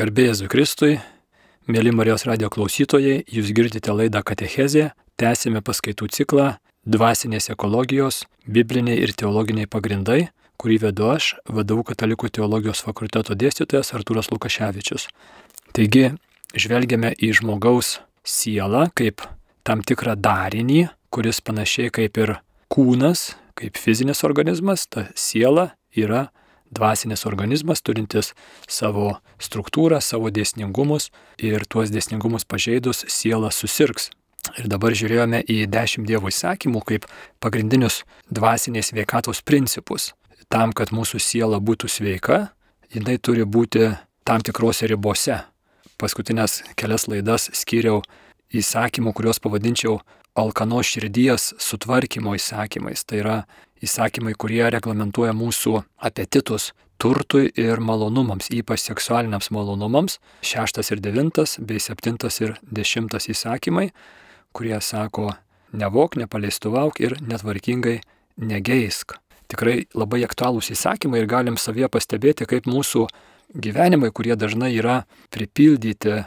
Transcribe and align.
Garbėjai 0.00 0.46
Kristui, 0.48 0.94
mėly 1.68 1.90
Marijos 1.92 2.22
radio 2.24 2.48
klausytojai, 2.48 3.18
jūs 3.28 3.50
girdite 3.52 3.92
laidą 3.92 4.22
Katechezė, 4.24 4.94
tęsime 5.20 5.60
paskaitų 5.60 6.06
ciklą 6.08 6.46
Dvasinės 6.88 7.50
ekologijos, 7.52 8.22
bibliniai 8.48 8.96
ir 8.96 9.12
teologiniai 9.12 9.68
pagrindai, 9.68 10.30
kurį 10.56 10.78
vedu 10.86 11.10
aš, 11.12 11.34
vadovau 11.44 11.84
Katalikų 11.90 12.30
teologijos 12.32 12.80
fakulteto 12.86 13.36
dėstytojas 13.36 13.92
Artūras 13.98 14.32
Lukaševičius. 14.32 15.10
Taigi, 15.76 16.14
žvelgiame 16.56 17.12
į 17.20 17.34
žmogaus 17.42 17.98
sielą 18.24 18.86
kaip 18.96 19.26
tam 19.68 19.84
tikrą 19.84 20.16
darinį, 20.16 20.86
kuris 21.12 21.44
panašiai 21.44 21.92
kaip 21.92 22.16
ir 22.24 22.38
kūnas, 22.72 23.34
kaip 23.52 23.76
fizinis 23.76 24.24
organizmas, 24.24 24.88
ta 24.88 25.10
siela 25.12 25.74
yra 25.92 26.30
dvasinės 26.70 27.26
organizmas 27.26 27.82
turintis 27.82 28.32
savo 28.68 29.18
struktūrą, 29.42 30.00
savo 30.00 30.30
dėsningumus 30.30 31.10
ir 31.38 31.66
tuos 31.68 31.90
dėsningumus 31.90 32.46
pažeidus 32.46 33.04
siela 33.08 33.50
susirgs. 33.54 34.10
Ir 34.58 34.70
dabar 34.72 34.94
žiūrėjome 34.96 35.42
į 35.52 35.66
dešimt 35.70 36.08
Dievo 36.08 36.30
įsakymų 36.32 36.80
kaip 36.88 37.06
pagrindinius 37.44 38.02
dvasinės 38.32 38.94
veikatos 38.96 39.42
principus. 39.46 40.14
Tam, 40.50 40.72
kad 40.72 40.90
mūsų 40.90 41.20
siela 41.22 41.60
būtų 41.62 41.90
sveika, 41.92 42.48
jinai 42.90 43.18
turi 43.22 43.44
būti 43.44 43.92
tam 44.26 44.42
tikrose 44.42 44.88
ribose. 44.90 45.42
Paskutinės 46.00 46.62
kelias 46.80 47.06
laidas 47.10 47.50
skyriau 47.54 48.00
įsakymų, 48.50 49.12
kuriuos 49.14 49.38
pavadinčiau 49.44 50.00
alkano 50.38 50.80
širdies 50.82 51.52
sutvarkymo 51.60 52.34
įsakymais. 52.38 53.04
Tai 53.04 53.20
yra 53.20 53.36
įsakymai, 53.84 54.34
kurie 54.38 54.62
reglamentuoja 54.72 55.32
mūsų 55.36 55.80
apetitus 56.06 56.70
turtui 57.00 57.48
ir 57.56 57.80
malonumams, 57.80 58.50
ypač 58.52 58.84
seksualiniams 58.84 59.50
malonumams. 59.54 60.18
Šeštas 60.44 60.92
ir 60.92 61.00
devintas 61.00 61.56
bei 61.60 61.80
septintas 61.80 62.40
ir 62.44 62.58
dešimtas 62.62 63.30
įsakymai, 63.32 63.88
kurie 64.52 64.76
sako 64.84 65.30
nevok, 65.72 66.18
nepaleistuvauk 66.20 67.00
ir 67.00 67.16
netvarkingai 67.24 68.00
negeisk. 68.40 69.16
Tikrai 69.50 69.86
labai 69.98 70.22
aktualūs 70.26 70.70
įsakymai 70.74 71.22
ir 71.22 71.30
galim 71.30 71.56
savyje 71.58 71.88
pastebėti, 71.90 72.46
kaip 72.46 72.68
mūsų 72.70 73.06
gyvenimai, 73.58 74.12
kurie 74.14 74.36
dažnai 74.38 74.70
yra 74.76 75.02
pripildyti 75.34 76.20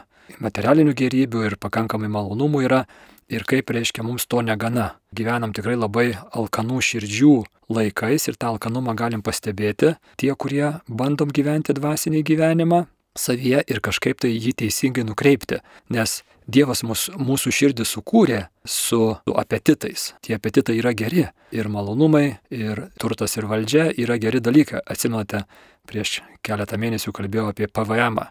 materialinių 0.44 0.94
gerybių 0.96 1.46
ir 1.48 1.56
pakankamai 1.60 2.10
malonumų 2.12 2.64
yra 2.66 2.84
ir 3.28 3.44
kaip 3.48 3.70
reiškia 3.70 4.04
mums 4.04 4.26
to 4.26 4.42
negana. 4.42 4.94
Gyvenam 5.14 5.54
tikrai 5.56 5.76
labai 5.78 6.14
alkanų 6.32 6.80
širdžių 6.84 7.34
laikais 7.74 8.28
ir 8.28 8.36
tą 8.36 8.54
alkanumą 8.54 8.96
galim 8.98 9.22
pastebėti 9.24 9.94
tie, 10.20 10.32
kurie 10.34 10.80
bandom 10.88 11.32
gyventi 11.32 11.76
dvasinį 11.76 12.22
gyvenimą 12.26 12.84
savyje 13.14 13.62
ir 13.70 13.80
kažkaip 13.80 14.20
tai 14.20 14.34
jį 14.34 14.54
teisingai 14.64 15.06
nukreipti. 15.06 15.62
Nes 15.94 16.22
Dievas 16.44 16.82
mus, 16.84 17.06
mūsų 17.16 17.50
širdį 17.56 17.86
sukūrė 17.88 18.38
su 18.68 18.98
apetitais. 19.32 20.10
Tie 20.20 20.34
apetitai 20.36 20.76
yra 20.76 20.92
geri. 20.92 21.24
Ir 21.56 21.70
malonumai, 21.72 22.36
ir 22.52 22.82
turtas, 23.00 23.38
ir 23.38 23.48
valdžia 23.48 23.86
yra 23.96 24.18
geri 24.20 24.42
dalykai. 24.44 24.82
Atsimenate, 24.84 25.46
prieš 25.88 26.18
keletą 26.44 26.76
mėnesių 26.76 27.14
kalbėjau 27.16 27.48
apie 27.48 27.66
PVM. 27.66 28.20
-ą. 28.20 28.26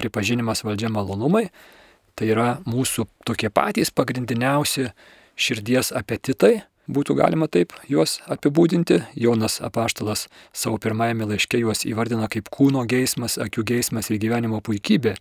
Pripažinimas 0.00 0.64
valdžia 0.64 0.88
malonumai 0.88 1.50
Tai 2.18 2.28
yra 2.28 2.48
mūsų 2.68 3.06
tokie 3.28 3.50
patys 3.52 3.92
pagrindiniausi 3.94 4.90
širdies 5.40 5.92
apetitai, 5.96 6.60
būtų 6.90 7.16
galima 7.20 7.48
taip 7.48 7.72
juos 7.88 8.18
apibūdinti. 8.30 9.00
Jonas 9.14 9.60
apaštalas 9.64 10.26
savo 10.52 10.78
pirmajame 10.82 11.28
laiške 11.30 11.60
juos 11.62 11.84
įvardina 11.88 12.28
kaip 12.32 12.50
kūno 12.52 12.84
geismas, 12.88 13.38
akių 13.40 13.64
geismas 13.72 14.10
ir 14.10 14.20
gyvenimo 14.22 14.60
puikybė. 14.64 15.16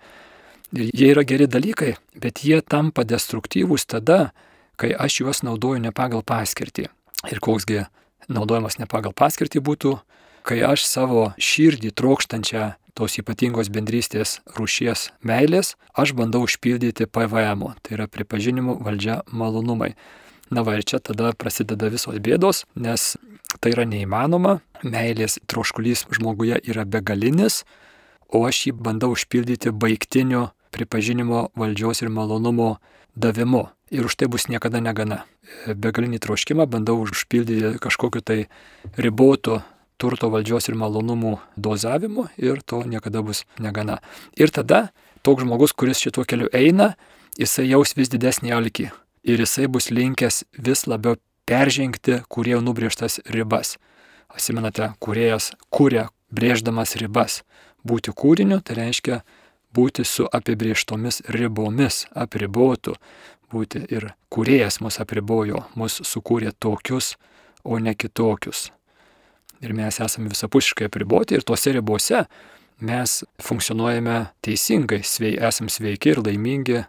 Ir 0.77 0.91
jie 0.93 1.09
yra 1.13 1.23
geri 1.25 1.47
dalykai, 1.49 1.95
bet 2.21 2.43
jie 2.45 2.59
tampa 2.61 3.05
destruktyvūs 3.07 3.87
tada, 3.89 4.31
kai 4.77 4.91
aš 4.93 5.23
juos 5.23 5.41
naudoju 5.45 5.81
ne 5.81 5.93
pagal 5.95 6.21
paskirtį. 6.21 6.89
Ir 7.31 7.41
koksgi 7.43 7.85
naudojimas 8.29 8.77
ne 8.79 8.85
pagal 8.89 9.15
paskirtį 9.17 9.63
būtų, 9.65 9.95
kai 10.45 10.61
aš 10.65 10.85
savo 10.85 11.31
širdį 11.41 11.91
trokštančią 11.97 12.67
tos 12.99 13.15
ypatingos 13.21 13.69
bendrystės 13.71 14.39
rūšies 14.57 15.09
meilės, 15.23 15.75
aš 15.95 16.11
bandau 16.17 16.43
užpildyti 16.43 17.07
PVM, 17.07 17.63
tai 17.79 17.95
yra 17.95 18.09
pripažinimu 18.11 18.75
valdžia 18.83 19.21
malonumai. 19.31 19.93
Na 20.51 20.65
va 20.65 20.75
ir 20.75 20.83
čia 20.83 20.99
tada 20.99 21.31
prasideda 21.37 21.87
visos 21.93 22.17
bėdos, 22.19 22.65
nes 22.75 23.13
tai 23.63 23.71
yra 23.71 23.85
neįmanoma, 23.87 24.57
meilės 24.83 25.37
troškulys 25.47 26.07
žmoguje 26.17 26.59
yra 26.67 26.83
begalinis, 26.83 27.63
o 28.27 28.43
aš 28.49 28.65
jį 28.67 28.75
bandau 28.83 29.13
užpildyti 29.15 29.71
baigtiniu 29.71 30.49
pripažinimo 30.75 31.47
valdžios 31.55 32.03
ir 32.03 32.11
malonumo 32.11 32.77
davimu. 33.15 33.69
Ir 33.95 34.05
už 34.05 34.19
tai 34.19 34.27
bus 34.29 34.49
niekada 34.51 34.83
negana. 34.83 35.23
Begalinį 35.65 36.19
troškimą 36.21 36.67
bandau 36.69 36.99
užpildyti 37.07 37.79
kažkokiu 37.81 38.21
tai 38.21 38.39
ribotu 38.97 39.63
turto 39.99 40.29
valdžios 40.31 40.69
ir 40.69 40.77
malonumų 40.79 41.35
dozavimu 41.59 42.29
ir 42.39 42.63
to 42.63 42.81
niekada 42.87 43.21
bus 43.25 43.43
negana. 43.59 43.99
Ir 44.39 44.51
tada 44.55 44.89
toks 45.23 45.43
žmogus, 45.43 45.75
kuris 45.75 45.99
šituo 45.99 46.23
keliu 46.23 46.47
eina, 46.55 46.93
jisai 47.39 47.67
jaus 47.69 47.95
vis 47.97 48.11
didesnį 48.11 48.55
alkį 48.55 48.89
ir 49.29 49.43
jisai 49.43 49.67
bus 49.67 49.89
linkęs 49.91 50.43
vis 50.67 50.85
labiau 50.87 51.19
peržengti 51.49 52.21
kurie 52.31 52.57
nubrėžtas 52.63 53.19
ribas. 53.35 53.77
Asimenate, 54.29 54.93
kuriejas 55.03 55.51
kūrė 55.73 56.07
brėždamas 56.31 56.95
ribas. 57.01 57.41
Būti 57.83 58.13
kūriniu 58.13 58.61
tai 58.63 58.77
reiškia 58.79 59.21
būti 59.75 60.05
su 60.05 60.27
apibrieštomis 60.31 61.23
ribomis, 61.33 62.05
apribotų, 62.13 62.95
būti 63.51 63.85
ir 63.89 64.11
kuriejas 64.29 64.79
mus 64.83 64.99
apribojo, 65.01 65.65
mus 65.75 66.01
sukūrė 66.05 66.53
tokius, 66.59 67.15
o 67.63 67.79
ne 67.81 67.95
kitokius 67.97 68.69
ir 69.61 69.73
mes 69.75 69.99
esame 69.99 70.31
visapuškai 70.31 70.87
apriboti 70.89 71.37
ir 71.37 71.45
tose 71.47 71.73
ribose 71.75 72.23
mes 72.79 73.23
funkcionuojame 73.43 74.19
teisingai, 74.45 75.01
svei, 75.03 75.35
esame 75.35 75.71
sveiki 75.71 76.13
ir 76.13 76.21
laimingi, 76.23 76.83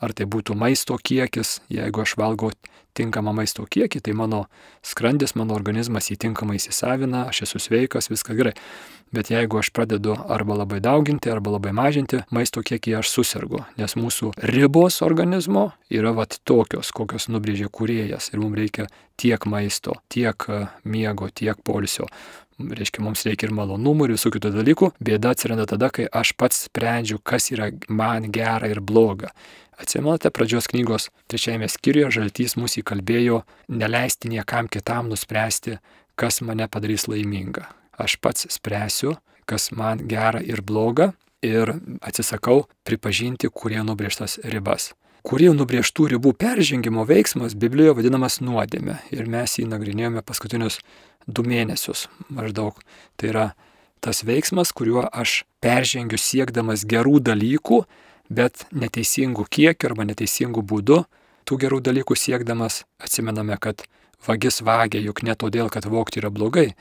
ar 0.00 0.14
tai 0.16 0.26
būtų 0.30 0.56
maisto 0.56 0.96
kiekis, 0.96 1.58
jeigu 1.72 2.04
aš 2.04 2.16
valgau 2.20 2.52
tinkamą 2.96 3.34
maisto 3.36 3.66
kiekį, 3.66 4.02
tai 4.04 4.14
mano 4.16 4.44
skrandis, 4.86 5.34
mano 5.38 5.56
organizmas 5.56 6.10
jį 6.10 6.18
tinkamai 6.26 6.58
įsisavina, 6.60 7.26
aš 7.30 7.44
esu 7.48 7.62
sveikas, 7.62 8.10
viskas 8.12 8.38
gerai. 8.38 8.54
Bet 9.14 9.30
jeigu 9.30 9.60
aš 9.60 9.70
pradedu 9.70 10.16
arba 10.32 10.56
labai 10.58 10.80
dauginti, 10.82 11.30
arba 11.30 11.52
labai 11.54 11.74
mažinti 11.76 12.24
maisto 12.34 12.64
kiekį, 12.66 12.96
aš 12.98 13.12
susirgu, 13.12 13.60
nes 13.78 13.94
mūsų 13.94 14.32
ribos 14.50 14.98
organizmo 15.06 15.68
yra 15.92 16.10
vat 16.16 16.40
tokios, 16.42 16.90
kokios 16.94 17.28
nubrėžė 17.30 17.68
kuriejas 17.70 18.32
ir 18.32 18.42
mums 18.42 18.58
reikia 18.58 18.88
tiek 19.20 19.46
maisto, 19.46 20.00
tiek 20.10 20.48
e, 20.48 20.64
miego, 20.84 21.28
tiek 21.30 21.60
polisio. 21.62 22.08
Reiškia, 22.54 23.02
mums 23.02 23.24
reikia 23.26 23.48
ir 23.48 23.54
malonumų, 23.54 24.06
ir 24.06 24.14
visų 24.14 24.30
kitų 24.36 24.52
dalykų. 24.54 24.90
Bėda 25.02 25.32
atsiranda 25.34 25.64
tada, 25.66 25.88
kai 25.90 26.04
aš 26.06 26.36
pats 26.38 26.66
sprendžiu, 26.68 27.18
kas 27.18 27.50
yra 27.50 27.72
man 27.90 28.28
gera 28.34 28.70
ir 28.70 28.78
bloga. 28.78 29.32
Atsimenate, 29.80 30.30
pradžios 30.30 30.68
knygos 30.70 31.08
trečiajame 31.26 31.66
skyriuje 31.70 32.12
žaltys 32.14 32.54
mūsų 32.58 32.84
įkalbėjo 32.84 33.42
neleisti 33.68 34.30
niekam 34.30 34.68
kitam 34.70 35.10
nuspręsti, 35.10 35.80
kas 36.14 36.40
mane 36.46 36.68
padarys 36.70 37.08
laimingą. 37.10 37.66
Aš 37.98 38.16
pats 38.22 38.46
spręsiu, 38.54 39.16
kas 39.46 39.72
man 39.74 40.06
gera 40.08 40.42
ir 40.42 40.62
bloga 40.62 41.12
ir 41.42 41.74
atsisakau 42.02 42.64
pripažinti, 42.86 43.50
kurie 43.50 43.82
nubrėžtas 43.86 44.38
ribas. 44.46 44.92
Kurie 45.24 45.48
nubrėžtų 45.56 46.10
ribų 46.14 46.34
peržengimo 46.36 47.06
veiksmas 47.08 47.54
Biblijoje 47.56 47.96
vadinamas 47.96 48.42
nuodėme 48.44 48.98
ir 49.14 49.28
mes 49.30 49.58
jį 49.58 49.66
nagrinėjome 49.70 50.20
paskutinius 50.20 50.82
du 51.26 51.42
mėnesius 51.42 52.08
maždaug. 52.28 52.76
Tai 53.16 53.30
yra 53.30 53.46
tas 54.04 54.20
veiksmas, 54.20 54.72
kuriuo 54.76 55.06
aš 55.08 55.44
peržengiu 55.64 56.20
siekdamas 56.20 56.84
gerų 56.84 57.22
dalykų, 57.24 57.84
bet 58.30 58.66
neteisingų 58.72 59.46
kiekių 59.50 59.90
arba 59.90 60.06
neteisingų 60.08 60.64
būdų 60.64 61.04
tų 61.44 61.58
gerų 61.60 61.80
dalykų 61.84 62.16
siekdamas 62.16 62.84
atsimename, 63.02 63.56
kad 63.60 63.84
vagis 64.26 64.62
vagia 64.64 65.02
juk 65.04 65.22
ne 65.22 65.34
todėl, 65.36 65.68
kad 65.70 65.84
vokti 65.84 66.22
yra 66.22 66.30
blogai, 66.32 66.72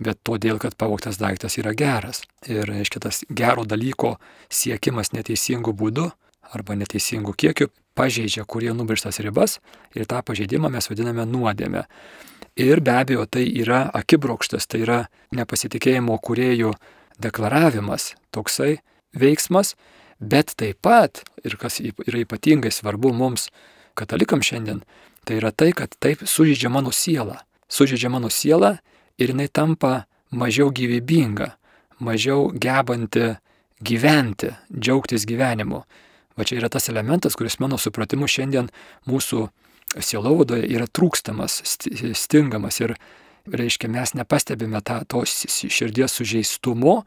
bet 0.00 0.20
todėl, 0.24 0.60
kad 0.60 0.76
pavoktas 0.76 1.20
daiktas 1.20 1.56
yra 1.60 1.72
geras. 1.76 2.24
Ir, 2.48 2.64
reiškia, 2.68 3.00
tas 3.08 3.22
gero 3.28 3.64
dalyko 3.64 4.16
siekimas 4.52 5.12
neteisingų 5.16 5.72
būdų 5.76 6.10
arba 6.50 6.76
neteisingų 6.76 7.36
kiekių 7.36 7.70
pažeidžia 7.94 8.44
kurie 8.48 8.72
nubrištas 8.74 9.20
ribas 9.24 9.58
ir 9.94 10.06
tą 10.08 10.22
pažeidimą 10.24 10.70
mes 10.72 10.88
vadiname 10.90 11.26
nuodėme. 11.28 11.84
Ir 12.60 12.80
be 12.84 12.94
abejo, 12.96 13.26
tai 13.26 13.44
yra 13.46 13.84
akibrokštas, 13.94 14.66
tai 14.66 14.82
yra 14.84 14.98
nepasitikėjimo 15.36 16.16
kuriejų 16.18 16.74
deklaravimas, 17.22 18.14
toksai 18.34 18.80
veiksmas, 19.16 19.76
Bet 20.20 20.52
taip 20.60 20.82
pat, 20.84 21.22
ir 21.44 21.56
kas 21.56 21.80
yra 21.80 22.20
ypatingai 22.20 22.72
svarbu 22.72 23.14
mums, 23.16 23.48
katalikams 23.96 24.50
šiandien, 24.50 24.82
tai 25.24 25.40
yra 25.40 25.50
tai, 25.52 25.72
kad 25.76 25.96
taip 25.96 26.26
sužydžia 26.28 26.68
mano 26.72 26.92
sielą. 26.92 27.40
Sužydžia 27.72 28.10
mano 28.12 28.28
sielą 28.28 28.76
ir 29.16 29.32
jinai 29.32 29.48
tampa 29.48 30.04
mažiau 30.30 30.68
gyvybinga, 30.74 31.54
mažiau 32.04 32.50
gebanti 32.52 33.32
gyventi, 33.80 34.52
džiaugtis 34.76 35.24
gyvenimu. 35.26 35.82
Va 36.36 36.44
čia 36.44 36.60
yra 36.60 36.68
tas 36.72 36.88
elementas, 36.92 37.36
kuris 37.36 37.58
mano 37.60 37.78
supratimu 37.80 38.28
šiandien 38.28 38.68
mūsų 39.08 39.46
sielovadoje 39.98 40.68
yra 40.70 40.86
trūkstamas, 40.86 41.62
stingamas 42.14 42.80
ir, 42.84 42.94
reiškia, 43.50 43.88
mes 43.90 44.12
nepastebime 44.14 44.82
tą, 44.84 45.00
to 45.08 45.24
širdies 45.26 46.14
sužeistumo, 46.14 47.00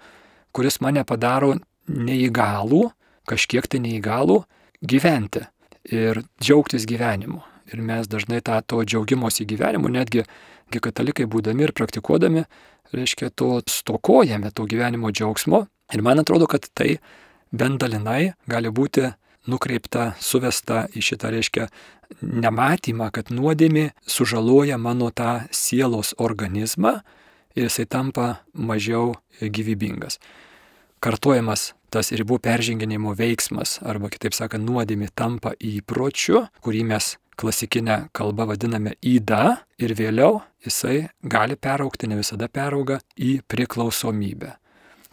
kuris 0.54 0.82
mane 0.84 1.06
padaro 1.08 1.54
neįgalų, 1.88 2.84
kažkiek 3.30 3.68
tai 3.68 3.82
neįgalų 3.84 4.44
gyventi 4.84 5.46
ir 5.92 6.24
džiaugtis 6.42 6.88
gyvenimu. 6.90 7.42
Ir 7.74 7.82
mes 7.82 8.08
dažnai 8.12 8.42
tą 8.44 8.60
to 8.68 8.84
džiaugimosi 8.84 9.48
gyvenimu, 9.48 9.90
netgi 9.90 10.26
katalikai 10.74 11.26
būdami 11.30 11.68
ir 11.68 11.74
praktikuodami, 11.76 12.44
reiškia, 12.94 13.30
to 13.30 13.62
stokojame, 13.70 14.52
to 14.52 14.66
gyvenimo 14.70 15.12
džiaugsmo. 15.14 15.66
Ir 15.94 16.02
man 16.02 16.20
atrodo, 16.20 16.48
kad 16.50 16.66
tai 16.74 16.98
bent 17.54 17.80
dalinai 17.82 18.34
gali 18.50 18.72
būti 18.74 19.12
nukreipta, 19.50 20.14
suvesta 20.24 20.88
į 20.96 21.04
šitą, 21.04 21.32
reiškia, 21.34 21.68
nematymą, 22.22 23.10
kad 23.14 23.32
nuodėmė 23.34 23.92
sužaloja 24.08 24.78
mano 24.78 25.10
tą 25.12 25.44
sielos 25.52 26.14
organizmą 26.18 27.00
ir 27.56 27.68
jisai 27.68 27.86
tampa 27.90 28.28
mažiau 28.54 29.14
gyvybingas. 29.42 30.20
Kartojamas 31.04 31.74
tas 31.94 32.10
ribų 32.16 32.40
perženginimo 32.44 33.14
veiksmas, 33.18 33.78
arba 33.86 34.10
kitaip 34.14 34.34
sakant, 34.34 34.66
nuodėmė 34.66 35.12
tampa 35.16 35.54
įpročiu, 35.62 36.48
kurį 36.66 36.88
mes 36.90 37.14
klasikinę 37.38 38.08
kalbą 38.14 38.48
vadiname 38.52 38.96
įda 39.02 39.60
ir 39.82 39.94
vėliau 39.98 40.42
jisai 40.66 41.10
gali 41.22 41.58
peraukti, 41.58 42.10
ne 42.10 42.20
visada 42.20 42.50
perauga, 42.50 43.00
į 43.18 43.42
priklausomybę. 43.50 44.56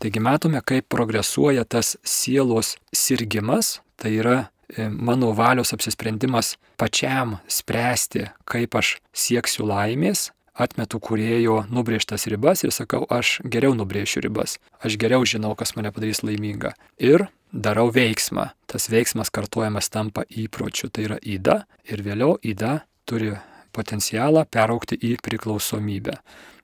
Taigi 0.00 0.20
matome, 0.24 0.62
kaip 0.64 0.88
progresuoja 0.88 1.66
tas 1.68 1.96
sielos 2.04 2.76
sirgimas, 2.96 3.80
tai 4.00 4.14
yra 4.16 4.36
e, 4.72 4.88
mano 4.88 5.34
valios 5.36 5.74
apsisprendimas 5.76 6.54
pačiam 6.80 7.36
spręsti, 7.48 8.30
kaip 8.48 8.78
aš 8.80 8.94
sieksiu 9.12 9.68
laimės, 9.68 10.30
atmetu 10.60 11.00
kurėjo 11.02 11.64
nubrėžtas 11.72 12.26
ribas 12.30 12.64
ir 12.64 12.74
sakau, 12.74 13.06
aš 13.08 13.38
geriau 13.44 13.74
nubrėšiu 13.78 14.24
ribas, 14.26 14.58
aš 14.84 14.98
geriau 15.00 15.24
žinau, 15.24 15.54
kas 15.58 15.74
mane 15.76 15.92
padarys 15.94 16.22
laimingą. 16.26 16.74
Ir 17.00 17.26
darau 17.52 17.88
veiksmą. 17.94 18.50
Tas 18.70 18.88
veiksmas 18.92 19.32
kartuojamas 19.34 19.90
tampa 19.90 20.24
įpročiu, 20.28 20.90
tai 20.92 21.08
yra 21.08 21.18
įda 21.18 21.64
ir 21.90 22.04
vėliau 22.06 22.36
įda 22.42 22.80
turi 23.08 23.34
potencialą 23.74 24.44
peraukti 24.50 24.98
į 24.98 25.16
priklausomybę. 25.24 26.16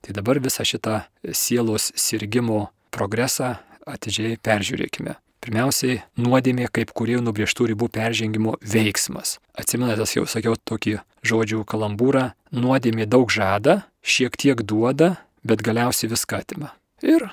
Tai 0.02 0.14
dabar 0.14 0.40
visą 0.42 0.66
šitą 0.66 1.00
sielos 1.34 1.90
sirgimo 1.98 2.68
progresą 2.94 3.56
atidžiai 3.86 4.38
peržiūrėkime. 4.42 5.16
Pirmiausiai, 5.46 6.00
nuodėmė 6.18 6.66
kaip 6.74 6.90
kuriejų 6.90 7.20
nubriežtų 7.22 7.68
ribų 7.70 7.86
peržengimo 7.94 8.56
veiksmas. 8.66 9.36
Atsimenate, 9.54 10.02
jau 10.16 10.24
sakiau 10.26 10.56
tokį 10.58 10.96
žodžių 11.22 11.60
kalambūrą, 11.70 12.32
nuodėmė 12.50 13.06
daug 13.06 13.30
žada, 13.30 13.84
šiek 14.02 14.34
tiek 14.34 14.64
duoda, 14.66 15.12
bet 15.46 15.62
galiausiai 15.62 16.10
viską 16.10 16.40
atima. 16.42 16.72
Ir, 17.06 17.28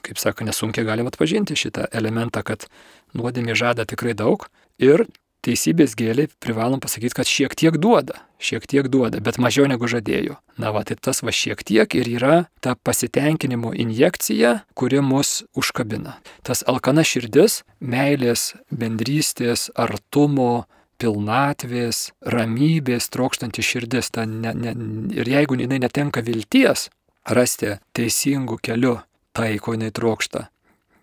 kaip 0.00 0.16
sako, 0.16 0.46
nesunkiai 0.48 0.88
galima 0.88 1.12
atpažinti 1.12 1.58
šitą 1.60 1.90
elementą, 1.92 2.40
kad 2.40 2.64
nuodėmė 3.12 3.52
žada 3.52 3.84
tikrai 3.84 4.16
daug 4.16 4.48
ir 4.80 5.04
teisybės 5.46 5.94
gėliai 5.98 6.30
privalom 6.42 6.80
pasakyti, 6.82 7.16
kad 7.16 7.28
šiek 7.30 7.54
tiek 7.58 7.78
duoda, 7.80 8.18
šiek 8.42 8.66
tiek 8.70 8.88
duoda, 8.90 9.20
bet 9.24 9.38
mažiau 9.42 9.68
negu 9.70 9.88
žadėjo. 9.90 10.38
Na 10.58 10.72
va, 10.74 10.82
tai 10.86 10.98
tas 11.00 11.22
va 11.22 11.34
šiek 11.34 11.62
tiek 11.66 11.94
ir 11.98 12.10
yra 12.18 12.36
ta 12.64 12.74
pasitenkinimo 12.74 13.72
injekcija, 13.74 14.62
kuri 14.78 15.02
mus 15.04 15.44
užkabina. 15.58 16.18
Tas 16.46 16.64
alkana 16.66 17.04
širdis, 17.06 17.62
meilės, 17.80 18.52
bendrystės, 18.70 19.68
artumo, 19.78 20.66
pilnatvės, 20.98 22.12
ramybės 22.26 23.10
trokštanti 23.14 23.62
širdis. 23.62 24.10
Ta 24.14 24.26
ne, 24.26 24.52
ne, 24.54 24.74
ir 25.14 25.30
jeigu 25.30 25.58
jinai 25.58 25.80
netenka 25.82 26.24
vilties 26.26 26.88
rasti 27.28 27.76
teisingų 27.96 28.58
kelių 28.64 28.96
tai, 29.36 29.54
ko 29.62 29.76
jinai 29.76 29.92
trokšta. 29.94 30.48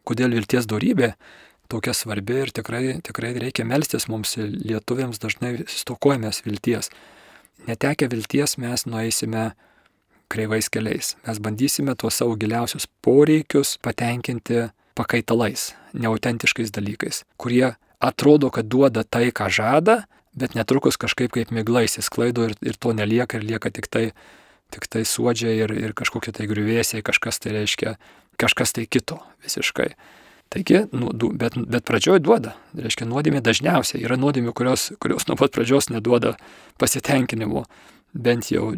Kodėl 0.06 0.36
vilties 0.38 0.68
darybė? 0.70 1.14
Tokia 1.72 1.94
svarbi 1.94 2.42
ir 2.44 2.54
tikrai, 2.56 3.00
tikrai 3.06 3.34
reikia 3.40 3.66
melstis 3.68 4.08
mums 4.12 4.36
lietuviams 4.40 5.22
dažnai 5.22 5.58
stokojamės 5.70 6.44
vilties. 6.46 6.92
Netekę 7.68 8.10
vilties 8.12 8.58
mes 8.62 8.86
nueisime 8.86 9.52
kreivais 10.30 10.70
keliais. 10.70 11.16
Mes 11.28 11.40
bandysime 11.40 11.96
tuos 11.96 12.18
savo 12.18 12.36
giliausius 12.36 12.88
poreikius 13.06 13.78
patenkinti 13.82 14.68
pakaitalais, 14.96 15.74
neautentiškais 15.94 16.72
dalykais, 16.76 17.24
kurie 17.38 17.76
atrodo, 18.00 18.50
kad 18.52 18.68
duoda 18.72 19.04
tai, 19.04 19.30
ką 19.36 19.50
žada, 19.52 20.04
bet 20.36 20.56
netrukus 20.56 21.00
kažkaip 21.00 21.34
kaip 21.36 21.52
miglais 21.56 21.98
įsklaido 22.00 22.50
ir, 22.50 22.56
ir 22.64 22.80
to 22.80 22.94
nelieka 22.96 23.40
ir 23.40 23.48
lieka 23.48 23.72
tik 23.72 23.88
tai, 23.92 24.06
tik 24.74 24.88
tai 24.92 25.06
suodžiai 25.08 25.64
ir, 25.64 25.74
ir 25.90 25.96
kažkokie 25.98 26.34
tai 26.36 26.48
griuvėsiai, 26.52 27.04
kažkas 27.06 27.40
tai 27.44 27.56
reiškia, 27.56 27.96
kažkas 28.42 28.76
tai 28.76 28.88
kito 28.88 29.20
visiškai. 29.46 29.94
Taigi, 30.54 30.86
nu, 30.94 31.10
bet, 31.34 31.58
bet 31.58 31.86
pradžioje 31.88 32.22
duoda. 32.24 32.54
Reiškia, 32.78 33.08
nuodėmė 33.10 33.42
dažniausiai 33.44 34.04
yra 34.06 34.18
nuodėmė, 34.20 34.54
kurios, 34.56 34.92
kurios 35.02 35.26
nuo 35.28 35.38
pat 35.40 35.54
pradžios 35.56 35.90
neduoda 35.90 36.36
pasitenkinimo, 36.80 37.66
bent 38.14 38.52
jau 38.54 38.70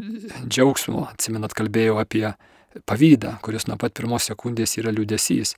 džiaugsmo. 0.47 1.05
Atsimenat, 1.11 1.53
kalbėjau 1.57 1.99
apie 2.01 2.25
pavydą, 2.87 3.37
kuris 3.45 3.67
nuo 3.67 3.77
pat 3.81 3.95
pirmos 3.97 4.29
sekundės 4.29 4.77
yra 4.79 4.93
liūdėsys. 4.95 5.55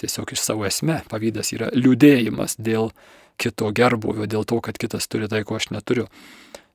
Tiesiog 0.00 0.32
iš 0.32 0.44
savo 0.44 0.64
esmė 0.68 1.02
pavydas 1.10 1.52
yra 1.52 1.68
liūdėjimas 1.76 2.56
dėl 2.56 2.92
kito 3.40 3.70
gerbuvio, 3.76 4.28
dėl 4.28 4.46
to, 4.48 4.60
kad 4.64 4.78
kitas 4.80 5.08
turi 5.10 5.28
tai, 5.28 5.42
ko 5.44 5.58
aš 5.58 5.70
neturiu. 5.74 6.06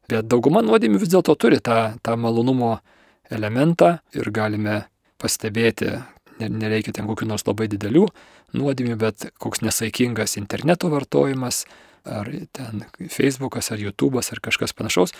Bet 0.09 0.27
dauguma 0.29 0.61
nuodėmių 0.65 0.99
vis 1.01 1.13
dėlto 1.13 1.33
turi 1.39 1.57
tą, 1.63 1.95
tą 2.05 2.17
malonumo 2.21 2.75
elementą 3.33 3.95
ir 4.13 4.29
galime 4.33 4.83
pastebėti, 5.21 5.95
nereikia 6.39 6.93
ten 6.95 7.07
kokių 7.09 7.27
nors 7.29 7.45
labai 7.47 7.67
didelių 7.71 8.05
nuodėmių, 8.55 8.95
bet 8.99 9.27
koks 9.41 9.63
nesaikingas 9.65 10.37
interneto 10.39 10.89
vartojimas, 10.93 11.63
ar 12.05 12.29
ten 12.53 12.85
Facebookas, 13.09 13.71
ar 13.73 13.81
YouTube'as, 13.81 14.31
ar 14.33 14.41
kažkas 14.43 14.75
panašaus. 14.77 15.15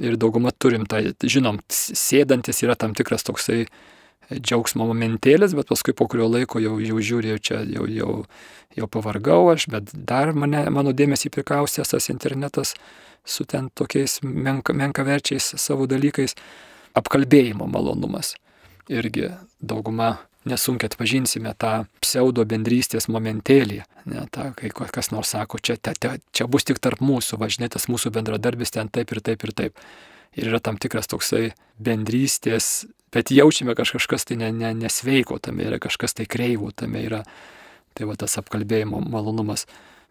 Ir 0.00 0.16
daugumą 0.16 0.54
turim 0.56 0.86
tą, 0.88 1.02
žinom, 1.20 1.60
sėdantis 1.68 2.62
yra 2.64 2.78
tam 2.80 2.94
tikras 2.96 3.26
toksai 3.28 3.66
džiaugsmo 4.32 4.86
momentėlis, 4.88 5.52
bet 5.58 5.68
paskui 5.68 5.92
po 5.96 6.06
kurio 6.08 6.28
laiko 6.30 6.62
jau, 6.62 6.78
jau 6.80 6.98
žiūri, 7.02 7.34
jau 7.34 7.42
čia 7.48 7.60
jau, 7.68 7.86
jau, 7.90 8.14
jau 8.78 8.88
pavargau 8.88 9.50
aš, 9.52 9.66
bet 9.72 9.92
dar 9.92 10.32
mane, 10.32 10.64
mano 10.72 10.94
dėmesį 10.96 11.32
prikaustęs 11.34 11.92
tas 11.92 12.08
internetas 12.12 12.74
su 13.24 13.44
ten 13.44 13.68
tokiais 13.74 14.20
menka, 14.22 14.72
menkaverčiais 14.72 15.52
savo 15.60 15.86
dalykais. 15.90 16.36
Apkalbėjimo 16.98 17.64
malonumas. 17.72 18.34
Irgi 18.92 19.30
dauguma 19.64 20.18
nesunkiai 20.48 20.90
atpažinsime 20.90 21.52
tą 21.58 21.72
pseudo 22.02 22.44
bendrystės 22.48 23.08
momentėlį. 23.12 23.82
Ne, 24.10 24.24
ta, 24.34 24.50
kai 24.58 24.72
kas 24.72 25.12
nors 25.14 25.34
sako, 25.34 25.60
čia, 25.62 25.76
te, 25.76 25.94
te, 25.98 26.16
čia 26.34 26.48
bus 26.50 26.66
tik 26.66 26.80
tarp 26.82 27.02
mūsų, 27.04 27.38
važinėtas 27.42 27.88
mūsų 27.92 28.12
bendradarbis 28.14 28.74
ten 28.74 28.90
taip 28.92 29.14
ir 29.14 29.22
taip 29.22 29.46
ir 29.46 29.54
taip. 29.54 29.86
Ir 30.32 30.48
yra 30.48 30.62
tam 30.64 30.78
tikras 30.80 31.10
toksai 31.12 31.52
bendrystės, 31.82 32.86
bet 33.12 33.30
jaučiame 33.34 33.76
kažkas 33.76 34.24
tai 34.24 34.38
ne, 34.40 34.48
ne, 34.56 34.72
nesveiko 34.74 35.38
tame, 35.42 35.66
yra 35.68 35.78
kažkas 35.82 36.16
tai 36.16 36.26
kreivo 36.26 36.72
tame, 36.74 37.04
yra 37.04 37.22
tai 37.92 38.08
va 38.08 38.16
tas 38.16 38.38
apkalbėjimo 38.40 39.02
malonumas. 39.12 39.66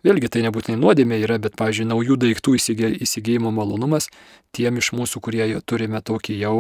Vėlgi 0.06 0.32
tai 0.34 0.42
nebūtinai 0.46 0.80
nuodėmė 0.82 1.20
yra, 1.22 1.38
bet, 1.42 1.58
pavyzdžiui, 1.60 1.90
naujų 1.90 2.18
daiktų 2.24 2.56
įsigijimo 2.58 3.52
malonumas 3.54 4.10
tiem 4.56 4.80
iš 4.82 4.94
mūsų, 4.98 5.22
kurie 5.22 5.46
turime 5.66 6.02
tokį 6.02 6.38
jau 6.42 6.56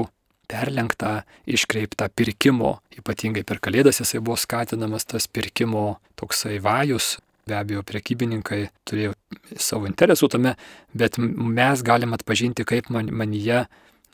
perlenktą, 0.51 1.21
iškreiptą 1.49 2.09
pirkimo, 2.15 2.77
ypatingai 2.99 3.43
per 3.47 3.61
kalėdas 3.63 4.01
jisai 4.03 4.21
buvo 4.21 4.37
skatinamas 4.39 5.07
tas 5.07 5.27
pirkimo 5.31 5.99
toksai 6.19 6.59
vajus. 6.63 7.17
Be 7.49 7.55
abejo, 7.57 7.81
prekybininkai 7.87 8.67
turėjo 8.85 9.15
savo 9.57 9.87
interesų 9.89 10.29
tame, 10.35 10.53
bet 10.93 11.17
mes 11.17 11.81
galim 11.81 12.13
atpažinti, 12.13 12.67
kaip 12.69 12.91
man, 12.93 13.09
manyje, 13.09 13.63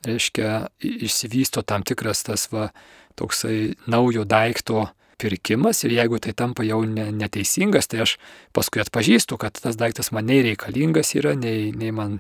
reiškia, 0.08 0.70
išsivysto 0.79 1.65
tam 1.67 1.84
tikras 1.84 2.24
tas 2.24 2.48
va, 2.53 2.70
toksai 3.20 3.75
naujo 3.89 4.24
daikto 4.29 4.86
pirkimas 5.17 5.82
ir 5.84 5.96
jeigu 5.98 6.20
tai 6.22 6.34
tampa 6.38 6.65
jau 6.65 6.84
ne, 6.86 7.10
neteisingas, 7.12 7.89
tai 7.89 8.03
aš 8.06 8.17
paskui 8.56 8.84
atpažįstu, 8.84 9.39
kad 9.41 9.58
tas 9.58 9.77
daiktas 9.79 10.12
man 10.13 10.29
nei 10.29 10.44
reikalingas 10.46 11.15
yra, 11.17 11.34
nei, 11.36 11.72
nei 11.74 11.91
man, 11.96 12.20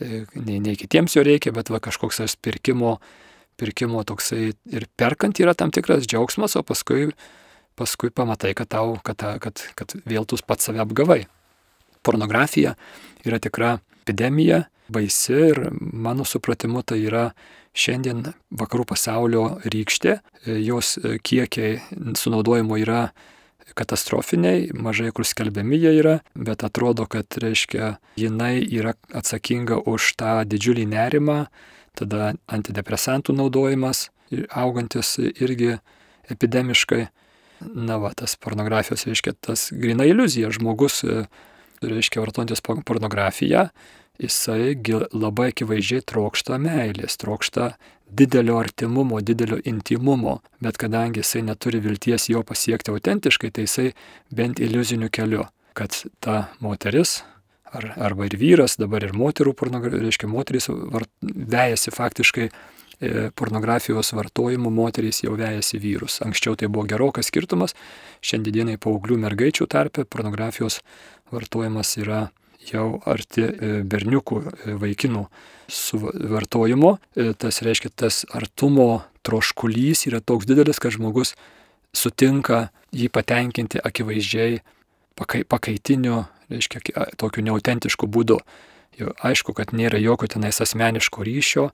e, 0.00 0.24
nei, 0.34 0.58
nei 0.58 0.76
kitiems 0.80 1.16
jo 1.18 1.24
reikia, 1.26 1.52
bet 1.56 1.72
va 1.72 1.82
kažkoks 1.84 2.22
tas 2.22 2.36
pirkimo 2.40 2.96
pirkimo 3.60 4.02
toksai 4.08 4.50
ir 4.72 4.88
perkant 4.96 5.40
yra 5.42 5.54
tam 5.54 5.72
tikras 5.74 6.08
džiaugsmas, 6.08 6.56
o 6.56 6.64
paskui, 6.66 7.10
paskui 7.78 8.12
pamatai, 8.14 8.54
kad, 8.56 8.70
tau, 8.72 8.96
kad, 9.04 9.22
kad, 9.44 9.64
kad 9.76 9.96
vėl 10.08 10.26
tu 10.28 10.40
pats 10.46 10.70
save 10.70 10.82
apgavai. 10.82 11.22
Pornografija 12.06 12.74
yra 13.28 13.40
tikra 13.42 13.78
epidemija, 14.02 14.64
baisi 14.90 15.36
ir 15.50 15.66
mano 15.78 16.24
supratimu 16.24 16.82
tai 16.82 17.02
yra 17.04 17.30
šiandien 17.76 18.24
vakarų 18.50 18.88
pasaulio 18.90 19.44
rykštė, 19.62 20.16
jos 20.64 20.96
kiekiai 21.22 21.78
sunaudojimo 22.18 22.80
yra 22.80 23.10
katastrofiniai, 23.78 24.70
mažai 24.74 25.12
kur 25.14 25.26
skelbiami 25.28 25.78
jie 25.78 25.92
yra, 26.00 26.16
bet 26.34 26.64
atrodo, 26.66 27.06
kad, 27.06 27.28
reiškia, 27.38 27.92
jinai 28.18 28.56
yra 28.64 28.96
atsakinga 29.14 29.78
už 29.86 30.14
tą 30.18 30.40
didžiulį 30.50 30.88
nerimą, 30.90 31.44
tada 31.98 32.34
antidepresantų 32.50 33.34
naudojimas 33.38 34.08
augantis 34.50 35.16
irgi 35.18 35.78
epidemiškai. 36.30 37.06
Na 37.76 37.98
va, 38.00 38.14
tas 38.16 38.38
pornografijos, 38.40 39.04
reiškia, 39.04 39.34
tas 39.44 39.66
grina 39.76 40.06
iliuzija. 40.08 40.48
Žmogus, 40.54 41.02
reiškia, 41.84 42.22
vartojantis 42.22 42.62
pornografiją, 42.64 43.66
jisai 44.20 44.76
labai 45.12 45.50
akivaizdžiai 45.52 46.04
trokšta 46.08 46.56
meilės, 46.60 47.18
trokšta 47.20 47.74
didelio 48.10 48.58
artimumo, 48.58 49.20
didelio 49.20 49.60
intimumo, 49.64 50.40
bet 50.60 50.80
kadangi 50.80 51.22
jisai 51.22 51.44
neturi 51.46 51.80
vilties 51.84 52.28
jo 52.32 52.42
pasiekti 52.42 52.92
autentiškai, 52.92 53.50
tai 53.50 53.66
jisai 53.68 53.90
bent 54.34 54.60
iliuziniu 54.60 55.10
keliu, 55.12 55.46
kad 55.76 55.94
ta 56.20 56.48
moteris, 56.60 57.20
ar, 57.76 57.92
arba 58.10 58.26
ir 58.28 58.36
vyras, 58.40 58.76
dabar 58.80 59.04
ir 59.06 59.14
moterų 59.16 59.54
pornografija, 59.58 60.02
reiškia, 60.06 60.30
moteris 60.30 60.68
vart, 60.70 61.10
vejasi 61.22 61.92
faktiškai 61.94 62.48
e, 62.48 62.50
pornografijos 63.36 64.12
vartojimu 64.16 64.72
moterys 64.74 65.22
jau 65.24 65.36
vejasi 65.38 65.80
vyrus. 65.82 66.20
Anksčiau 66.26 66.58
tai 66.58 66.70
buvo 66.72 66.88
gerokas 66.90 67.30
skirtumas, 67.30 67.76
šiandienai 68.24 68.78
paauglių 68.82 69.20
mergaičių 69.24 69.68
tarpe 69.70 70.04
pornografijos 70.04 70.80
vartojimas 71.30 71.96
yra 72.00 72.28
jau 72.68 73.00
arti 73.08 73.44
e, 73.46 73.70
berniukų, 73.88 74.40
e, 74.44 74.74
vaikinų 74.80 75.24
suvartojimo. 75.70 76.96
E, 77.14 77.30
tas 77.38 77.62
reiškia, 77.64 77.92
tas 77.94 78.24
artumo 78.36 79.02
troškulys 79.26 80.06
yra 80.10 80.20
toks 80.20 80.48
didelis, 80.48 80.80
kad 80.82 80.94
žmogus 80.96 81.34
sutinka 81.96 82.68
jį 82.94 83.10
patenkinti 83.12 83.80
akivaizdžiai 83.82 84.60
pakai, 85.20 85.44
pakaitiniu, 85.44 86.24
reiškia, 86.50 86.82
tokiu 87.20 87.44
neautentišku 87.46 88.08
būdu. 88.08 88.40
Jau 88.98 89.14
aišku, 89.24 89.54
kad 89.56 89.74
nėra 89.76 90.00
jokio 90.00 90.28
tenais 90.32 90.60
asmeniško 90.64 91.24
ryšio, 91.26 91.68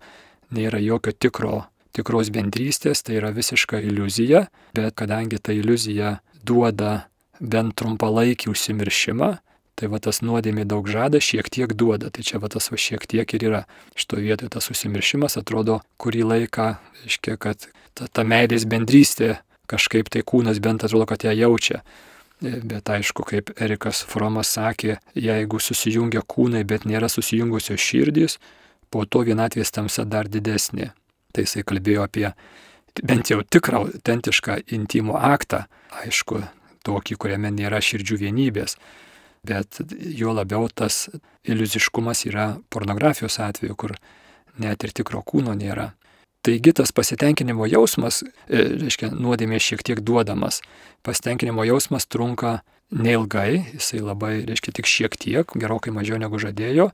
nėra 0.55 0.83
jokio 0.83 1.15
tikro, 1.15 1.65
tikros 1.97 2.31
bendrystės, 2.35 3.03
tai 3.07 3.21
yra 3.21 3.33
visiška 3.35 3.81
iliuzija, 3.81 4.47
bet 4.77 4.99
kadangi 4.99 5.41
ta 5.41 5.57
iliuzija 5.57 6.19
duoda 6.47 7.09
bent 7.41 7.75
trumpalaikį 7.79 8.53
užsimiršimą, 8.53 9.33
Tai 9.77 9.91
va 9.93 9.99
tas 10.01 10.23
nuodėmė 10.25 10.65
daug 10.65 10.87
žada, 10.89 11.21
šiek 11.21 11.51
tiek 11.53 11.75
duoda. 11.77 12.09
Tai 12.09 12.23
čia 12.25 12.41
va 12.41 12.49
tas 12.49 12.71
va 12.73 12.79
šiek 12.81 13.03
tiek 13.13 13.33
ir 13.37 13.43
yra. 13.45 13.63
Šitoje 13.93 14.25
vietoje 14.25 14.49
tas 14.55 14.65
susimiršimas 14.71 15.37
atrodo 15.37 15.83
kurį 16.01 16.23
laiką, 16.31 16.69
reiškia, 17.03 17.37
kad 17.37 17.69
ta, 17.93 18.09
ta 18.09 18.25
meilės 18.25 18.65
bendrystė 18.65 19.35
kažkaip 19.69 20.09
tai 20.09 20.23
kūnas 20.25 20.63
bent 20.65 20.87
atrodo, 20.87 21.05
kad 21.11 21.27
ją 21.29 21.35
jaučia. 21.37 21.83
Bet 22.41 22.91
aišku, 22.93 23.25
kaip 23.25 23.55
Erikas 23.57 24.03
Fromas 24.05 24.51
sakė, 24.59 24.99
jeigu 25.17 25.61
susijungia 25.63 26.21
kūnai, 26.21 26.67
bet 26.69 26.85
nėra 26.85 27.09
susijungusios 27.09 27.81
širdys, 27.81 28.37
po 28.93 29.07
to 29.09 29.25
vienatvės 29.25 29.73
tamsa 29.73 30.05
dar 30.05 30.29
didesnė. 30.29 30.91
Tai 31.33 31.47
jisai 31.47 31.65
kalbėjo 31.65 32.05
apie 32.05 32.29
bent 33.03 33.33
jau 33.33 33.41
tikrą, 33.41 33.87
autentišką 33.87 34.61
intimų 34.77 35.17
aktą, 35.17 35.65
aišku, 36.05 36.43
tokį, 36.85 37.17
kuriame 37.21 37.51
nėra 37.53 37.81
širdžių 37.85 38.21
vienybės 38.27 38.77
bet 39.47 39.81
juo 40.19 40.35
labiau 40.35 40.69
tas 40.75 41.07
iliuziškumas 41.47 42.25
yra 42.31 42.47
pornografijos 42.73 43.39
atveju, 43.43 43.77
kur 43.79 43.95
net 44.63 44.85
ir 44.85 44.95
tikro 44.97 45.23
kūno 45.27 45.55
nėra. 45.59 45.93
Taigi 46.47 46.71
tas 46.79 46.93
pasitenkinimo 46.95 47.67
jausmas, 47.67 48.21
e, 48.47 48.63
reiškia, 48.79 49.11
nuodėmė 49.11 49.59
šiek 49.59 49.81
tiek 49.83 49.99
duodamas. 49.99 50.61
Pasitenkinimo 51.03 51.65
jausmas 51.67 52.07
trunka 52.07 52.61
neilgai, 52.95 53.65
jisai 53.75 53.99
labai, 54.05 54.45
reiškia, 54.47 54.75
tik 54.77 54.87
šiek 54.87 55.17
tiek, 55.19 55.57
gerokai 55.59 55.91
mažiau 55.95 56.21
negu 56.23 56.39
žadėjo. 56.39 56.93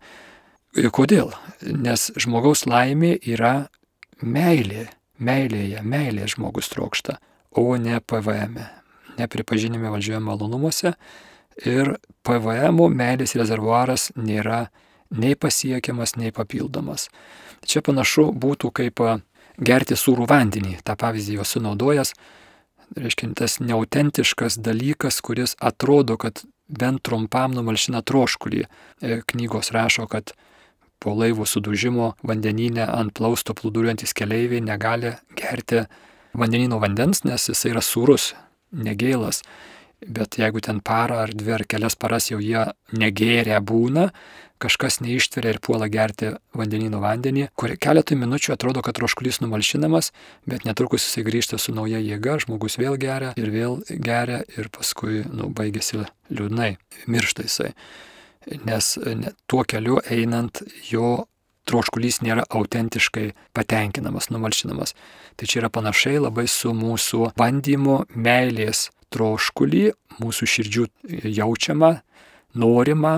E, 0.73 0.87
kodėl? 0.89 1.35
Nes 1.69 2.09
žmogaus 2.17 2.65
laimė 2.65 3.19
yra 3.21 3.69
meilė. 4.25 4.87
Meilėje, 5.23 5.83
meilė 5.85 6.25
žmogus 6.33 6.73
trokšta, 6.73 7.19
o 7.55 7.77
ne 7.79 8.01
PVM, 8.01 8.57
nepripažinime 9.21 9.93
valdžioje 9.93 10.19
malonumuose, 10.25 10.95
ir 11.61 11.93
PVM 12.27 12.81
meilės 12.91 13.37
rezervuaras 13.39 14.09
nėra 14.17 14.65
nei 15.13 15.37
pasiekiamas, 15.37 16.17
nei 16.17 16.33
papildomas. 16.33 17.11
Čia 17.69 17.85
panašu 17.85 18.31
būtų 18.33 18.73
kaip 18.81 19.05
gerti 19.59 19.99
sūrų 19.99 20.29
vandenį. 20.31 20.79
Ta 20.85 20.97
pavyzdį 20.99 21.39
jau 21.39 21.47
sunaudojęs, 21.49 22.15
reiškia, 22.97 23.33
tas 23.39 23.59
neautentiškas 23.61 24.59
dalykas, 24.63 25.21
kuris 25.25 25.57
atrodo, 25.61 26.17
kad 26.21 26.45
bent 26.69 27.03
trumpam 27.05 27.55
numalšina 27.57 28.03
troškulį. 28.07 28.65
E, 28.65 29.21
knygos 29.29 29.73
rašo, 29.75 30.07
kad 30.11 30.35
po 31.03 31.17
laivų 31.19 31.47
sudužimo 31.49 32.13
vandeninė 32.23 32.87
ant 32.87 33.13
plausto 33.17 33.57
plūduriuojantis 33.59 34.15
keleiviai 34.15 34.63
negali 34.63 35.17
gerti 35.37 35.85
vandenino 36.39 36.79
vandens, 36.83 37.25
nes 37.27 37.49
jis 37.51 37.67
yra 37.69 37.83
sūrus, 37.85 38.33
negėlas 38.73 39.43
bet 40.07 40.39
jeigu 40.41 40.63
ten 40.65 40.81
parą 40.85 41.23
ar 41.25 41.35
dvi 41.35 41.59
ar 41.59 41.67
kelias 41.69 41.97
paras 41.99 42.31
jau 42.31 42.41
jie 42.43 42.65
negėrė 42.97 43.59
būna, 43.65 44.11
kažkas 44.63 45.01
neištveria 45.03 45.57
ir 45.57 45.59
puola 45.63 45.89
gerti 45.91 46.33
vandenino 46.55 47.01
vandenį, 47.03 47.49
kur 47.59 47.75
keletą 47.83 48.17
minučių 48.19 48.55
atrodo, 48.55 48.83
kad 48.85 48.97
troškulys 48.99 49.41
numalšinamas, 49.43 50.13
bet 50.47 50.67
netrukus 50.69 51.09
jisai 51.09 51.25
grįžta 51.27 51.59
su 51.59 51.75
nauja 51.75 51.99
jėga, 52.03 52.39
žmogus 52.45 52.79
vėl 52.79 52.99
geria 53.01 53.33
ir 53.41 53.51
vėl 53.55 53.81
geria 53.91 54.43
ir 54.57 54.71
paskui 54.75 55.25
nu, 55.27 55.51
baigėsi 55.51 56.05
liūdnai, 56.31 56.77
miršta 57.11 57.49
jisai. 57.49 57.73
Nes 58.67 58.97
ne, 59.07 59.35
tuo 59.47 59.63
keliu 59.67 60.01
einant 60.11 60.65
jo 60.91 61.27
troškulys 61.69 62.21
nėra 62.25 62.45
autentiškai 62.51 63.33
patenkinamas, 63.57 64.31
numalšinamas. 64.33 64.95
Tai 65.37 65.49
čia 65.49 65.63
yra 65.63 65.71
panašiai 65.73 66.23
labai 66.23 66.47
su 66.51 66.73
mūsų 66.77 67.33
bandymu 67.39 68.03
meilės 68.15 68.89
troškulį, 69.13 69.85
mūsų 70.23 70.49
širdžių 70.55 70.87
jaučiamą, 71.37 71.93
norimą, 72.59 73.15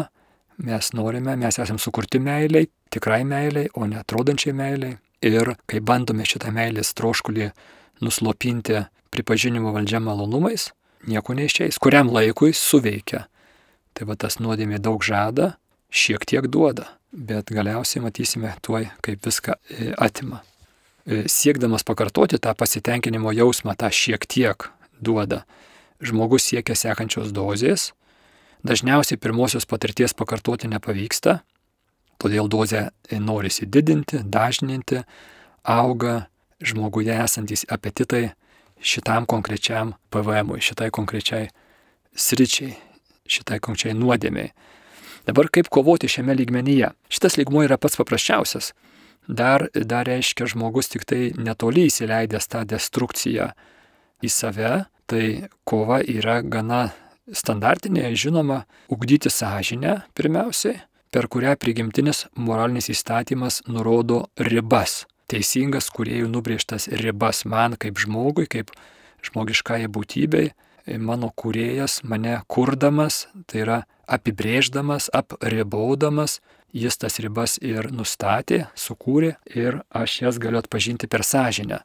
mes 0.64 0.92
norime, 0.94 1.36
mes 1.40 1.58
esame 1.58 1.82
sukurti 1.82 2.20
meiliai, 2.22 2.68
tikrai 2.94 3.22
meiliai, 3.26 3.70
o 3.74 3.86
ne 3.90 4.00
atrodančiai 4.02 4.54
meiliai. 4.56 4.98
Ir 5.24 5.54
kai 5.70 5.80
bandome 5.80 6.26
šitą 6.28 6.50
meilės 6.52 6.92
troškulį 6.98 7.48
nuslopinti 8.04 8.82
pripažinimo 9.14 9.72
valdžia 9.72 10.02
malonumais, 10.04 10.68
nieko 11.08 11.36
neišeis. 11.38 11.78
Kuriam 11.80 12.10
laikui 12.12 12.52
suveikia. 12.56 13.24
Tai 13.94 14.08
va 14.10 14.18
tas 14.18 14.40
nuodėmė 14.42 14.80
daug 14.82 15.04
žada, 15.06 15.54
šiek 15.94 16.26
tiek 16.26 16.48
duoda, 16.50 16.90
bet 17.14 17.50
galiausiai 17.54 18.02
matysime 18.02 18.52
tuoj, 18.62 18.88
kaip 19.04 19.26
viską 19.26 19.54
e, 19.54 19.92
atima. 19.98 20.42
E, 21.06 21.24
siekdamas 21.30 21.84
pakartoti 21.86 22.38
tą 22.42 22.54
pasitenkinimo 22.58 23.32
jausmą, 23.32 23.76
tą 23.78 23.90
šiek 23.92 24.26
tiek 24.26 24.68
duoda, 25.00 25.44
žmogus 26.02 26.50
siekia 26.50 26.74
sekančios 26.74 27.32
dozės, 27.32 27.92
dažniausiai 28.66 29.20
pirmosios 29.20 29.66
patirties 29.66 30.14
pakartoti 30.16 30.68
nepavyksta, 30.72 31.38
todėl 32.18 32.48
dozę 32.48 32.88
norisi 33.20 33.66
didinti, 33.66 34.22
dažninti, 34.24 35.04
auga 35.64 36.26
žmoguje 36.64 37.14
esantis 37.24 37.64
apetitai 37.68 38.32
šitam 38.80 39.26
konkrečiam 39.26 39.94
PVM, 40.10 40.56
šitai 40.60 40.90
konkrečiai 40.90 41.48
sričiai, 42.14 42.74
šitai 43.26 43.60
konkrečiai 43.60 43.96
nuodėmiai. 43.98 44.52
Dabar 45.24 45.48
kaip 45.48 45.70
kovoti 45.72 46.08
šiame 46.10 46.34
lygmenyje? 46.36 46.90
Šitas 47.08 47.38
lygmuo 47.40 47.64
yra 47.64 47.78
pats 47.80 47.96
paprasčiausias. 47.96 48.72
Dar, 49.28 49.70
dar 49.72 50.04
reiškia 50.04 50.50
žmogus 50.52 50.90
tik 50.92 51.06
tai 51.08 51.30
netoli 51.40 51.86
įsileidęs 51.88 52.50
tą 52.52 52.64
destrukciją 52.68 53.48
į 54.24 54.28
save, 54.28 54.74
tai 55.08 55.48
kova 55.64 56.02
yra 56.04 56.42
gana 56.44 56.90
standartinė, 57.32 58.10
žinoma, 58.20 58.64
ugdyti 58.92 59.32
sąžinę 59.32 60.02
pirmiausiai, 60.16 60.82
per 61.08 61.28
kurią 61.32 61.54
prigimtinis 61.56 62.26
moralinis 62.36 62.90
įstatymas 62.92 63.62
nurodo 63.68 64.26
ribas. 64.36 65.04
Teisingas 65.32 65.88
kuriejų 65.94 66.28
nubrėžtas 66.28 66.90
ribas 67.00 67.46
man 67.48 67.78
kaip 67.80 67.96
žmogui, 67.96 68.44
kaip 68.44 68.74
žmogiškai 69.24 69.86
būtybei, 69.88 70.50
mano 70.86 71.30
kuriejas 71.34 72.02
mane 72.04 72.40
kurdamas, 72.46 73.26
tai 73.46 73.64
yra 73.64 73.78
apibrėždamas, 74.10 75.08
apribaudamas, 75.14 76.40
jis 76.74 76.98
tas 77.00 77.18
ribas 77.22 77.56
ir 77.62 77.88
nustatė, 77.94 78.66
sukūrė 78.76 79.36
ir 79.54 79.80
aš 79.94 80.20
jas 80.24 80.40
galiu 80.42 80.60
atpažinti 80.60 81.08
per 81.08 81.24
sąžinę. 81.24 81.80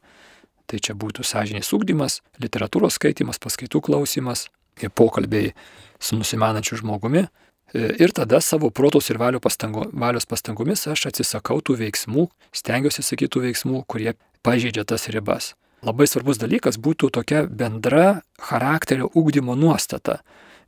Tai 0.70 0.78
čia 0.78 0.94
būtų 0.94 1.26
sąžinės 1.26 1.72
ūkdymas, 1.74 2.20
literatūros 2.42 3.00
skaitimas, 3.00 3.40
paskaitų 3.42 3.82
klausimas, 3.88 4.48
pokalbiai 4.96 5.54
su 6.00 6.18
nusimenančiu 6.18 6.78
žmogumi. 6.80 7.26
E, 7.74 7.88
ir 8.02 8.14
tada 8.14 8.42
savo 8.42 8.70
protos 8.70 9.10
ir 9.10 9.18
pastango, 9.42 9.90
valios 9.94 10.26
pastangomis 10.26 10.88
aš 10.88 11.08
atsisakau 11.10 11.62
tų 11.62 11.78
veiksmų, 11.84 12.30
stengiuosi 12.54 13.04
sakyti 13.04 13.34
tų 13.34 13.42
veiksmų, 13.48 13.84
kurie 13.88 14.14
pažeidžia 14.44 14.86
tas 14.86 15.10
ribas. 15.10 15.56
Labai 15.86 16.08
svarbus 16.10 16.40
dalykas 16.42 16.80
būtų 16.82 17.12
tokia 17.20 17.46
bendra 17.48 18.22
charakterio 18.42 19.10
ūkdymo 19.18 19.56
nuostata. 19.60 20.20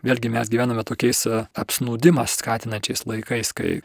Vėlgi 0.05 0.31
mes 0.33 0.49
gyvename 0.49 0.83
tokiais 0.87 1.25
e, 1.29 1.43
apsnūdimą 1.61 2.25
skatinančiais 2.29 3.05
laikais, 3.05 3.53
kai 3.53 3.81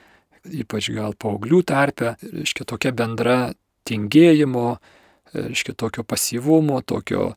ypač 0.46 0.88
gal 0.94 1.16
paauglių 1.18 1.60
tarpe, 1.66 2.14
reiškia 2.22 2.64
tokia 2.68 2.94
bendra 2.96 3.38
tingėjimo, 3.88 4.68
e, 4.76 5.48
reiškia 5.50 5.76
tokio 5.76 6.06
pasyvumo, 6.08 6.80
tokio 6.80 7.34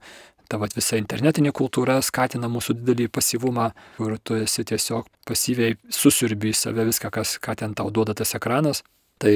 ta 0.50 0.58
vat, 0.58 0.74
visa 0.74 0.98
internetinė 0.98 1.52
kultūra 1.54 2.00
skatina 2.02 2.50
mūsų 2.50 2.80
didelį 2.80 3.10
pasyvumą, 3.14 3.70
kur 4.00 4.16
tu 4.24 4.40
esi 4.40 4.66
tiesiog 4.66 5.10
pasyviai 5.30 5.76
susirbi 5.94 6.50
į 6.54 6.58
save 6.58 6.88
viską, 6.90 7.12
kas, 7.14 7.36
ką 7.38 7.54
ten 7.60 7.76
tau 7.78 7.92
duoda 7.94 8.16
tas 8.18 8.34
ekranas. 8.38 8.82
Tai 9.22 9.36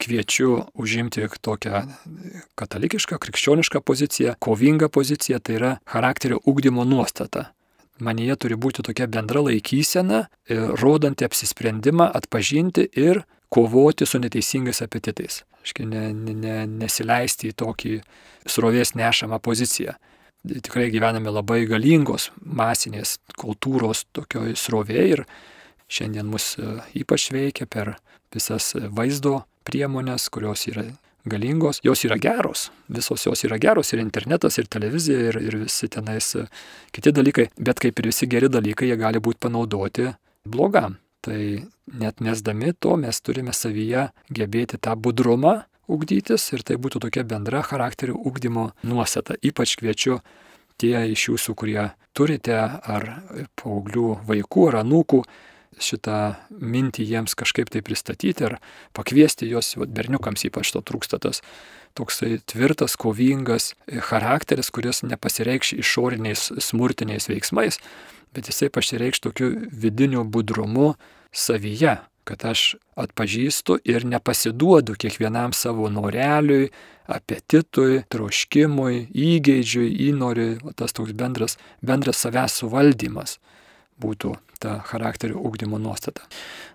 kviečiu 0.00 0.64
užimti 0.74 1.26
tokią 1.40 1.82
katalikišką, 2.58 3.18
krikščionišką 3.18 3.80
poziciją, 3.80 4.34
kovingą 4.38 4.88
poziciją, 4.88 5.38
tai 5.40 5.58
yra 5.58 5.72
charakterio 5.86 6.40
ugdymo 6.44 6.84
nuostata. 6.84 7.52
Manyje 8.02 8.36
turi 8.36 8.56
būti 8.58 8.82
tokia 8.82 9.06
bendra 9.06 9.40
laikysena, 9.46 10.26
e, 10.26 10.56
rodanti 10.82 11.24
apsisprendimą 11.24 12.10
atpažinti 12.10 12.88
ir 12.98 13.22
kovoti 13.48 14.06
su 14.06 14.18
neteisingais 14.18 14.82
apetitais. 14.82 15.44
Aiškiai, 15.62 15.86
ne, 15.86 16.08
ne, 16.12 16.56
nesileisti 16.66 17.52
į 17.52 17.56
tokį 17.62 18.00
srovės 18.50 18.96
nešamą 18.98 19.38
poziciją 19.38 19.94
tikrai 20.44 20.90
gyvename 20.92 21.32
labai 21.32 21.64
galingos 21.68 22.28
masinės 22.44 23.16
kultūros 23.40 24.04
tokioj 24.16 24.54
srovėje 24.58 25.04
ir 25.14 25.24
šiandien 25.88 26.28
mus 26.28 26.54
e, 26.58 26.78
ypač 27.00 27.30
veikia 27.32 27.66
per 27.70 27.94
visas 28.34 28.74
vaizdo 28.92 29.44
priemonės, 29.64 30.28
kurios 30.32 30.66
yra 30.70 30.86
galingos, 31.24 31.80
jos 31.84 32.04
yra 32.04 32.18
geros, 32.20 32.70
visos 32.88 33.24
jos 33.24 33.44
yra 33.46 33.58
geros 33.58 33.92
ir 33.92 34.02
internetas, 34.02 34.58
ir 34.58 34.68
televizija, 34.68 35.30
ir, 35.30 35.38
ir 35.40 35.56
visi 35.64 35.88
tenais 35.88 36.34
e, 36.36 36.44
kiti 36.92 37.12
dalykai, 37.16 37.48
bet 37.56 37.80
kaip 37.80 38.00
ir 38.00 38.10
visi 38.12 38.28
geri 38.28 38.50
dalykai, 38.52 38.90
jie 38.90 38.98
gali 39.00 39.22
būti 39.24 39.40
panaudoti 39.46 40.10
blogam. 40.44 40.98
Tai 41.24 41.40
net 42.00 42.20
mesdami 42.20 42.74
to 42.76 42.98
mes 43.00 43.20
turime 43.24 43.54
savyje 43.56 44.10
gebėti 44.28 44.76
tą 44.76 44.92
budrumą, 45.00 45.62
ugdytis 45.88 46.50
ir 46.52 46.64
tai 46.64 46.76
būtų 46.80 47.00
tokia 47.06 47.24
bendra 47.28 47.62
charakterio 47.64 48.16
ugdymo 48.16 48.70
nuostata. 48.84 49.36
Ypač 49.40 49.78
kviečiu 49.80 50.20
tie 50.80 51.06
iš 51.12 51.28
jūsų, 51.30 51.56
kurie 51.56 51.88
turite 52.12 52.56
ar 52.60 53.08
paauglių 53.60 54.20
vaikų 54.28 54.68
ar 54.70 54.80
anūkų, 54.82 55.22
šitą 55.82 56.36
mintį 56.50 57.06
jiems 57.08 57.36
kažkaip 57.38 57.70
tai 57.72 57.82
pristatyti 57.84 58.46
ar 58.48 58.58
pakviesti 58.96 59.48
juos, 59.50 59.74
berniukams 59.76 60.46
ypač 60.48 60.72
to 60.74 60.82
trūksta 60.84 61.20
tas 61.22 61.42
toksai 61.98 62.40
tvirtas, 62.50 62.96
kovingas 62.98 63.72
charakteris, 64.08 64.70
kuris 64.74 65.04
nepasireikš 65.06 65.74
išoriniais 65.78 66.48
smurtiniais 66.58 67.28
veiksmais, 67.30 67.78
bet 68.34 68.50
jisai 68.50 68.70
pasireikš 68.74 69.22
tokiu 69.28 69.52
vidiniu 69.70 70.24
budrumu 70.24 70.94
savyje, 71.34 71.98
kad 72.24 72.44
aš 72.48 72.74
atpažįstu 72.98 73.78
ir 73.84 74.06
nepasiduodu 74.08 74.96
kiekvienam 74.98 75.52
savo 75.52 75.90
noreliui, 75.92 76.70
apetitui, 77.04 78.00
troškimui, 78.08 79.10
įgeidžiui, 79.12 79.90
įnoriui, 80.08 80.56
tas 80.78 80.96
toks 80.96 81.12
bendras, 81.12 81.58
bendras 81.84 82.22
savęs 82.24 82.62
suvaldymas 82.62 83.38
būtų 84.00 84.34
ta 84.60 84.78
charakterio 84.88 85.40
ūkdymo 85.42 85.80
nuostata. 85.82 86.26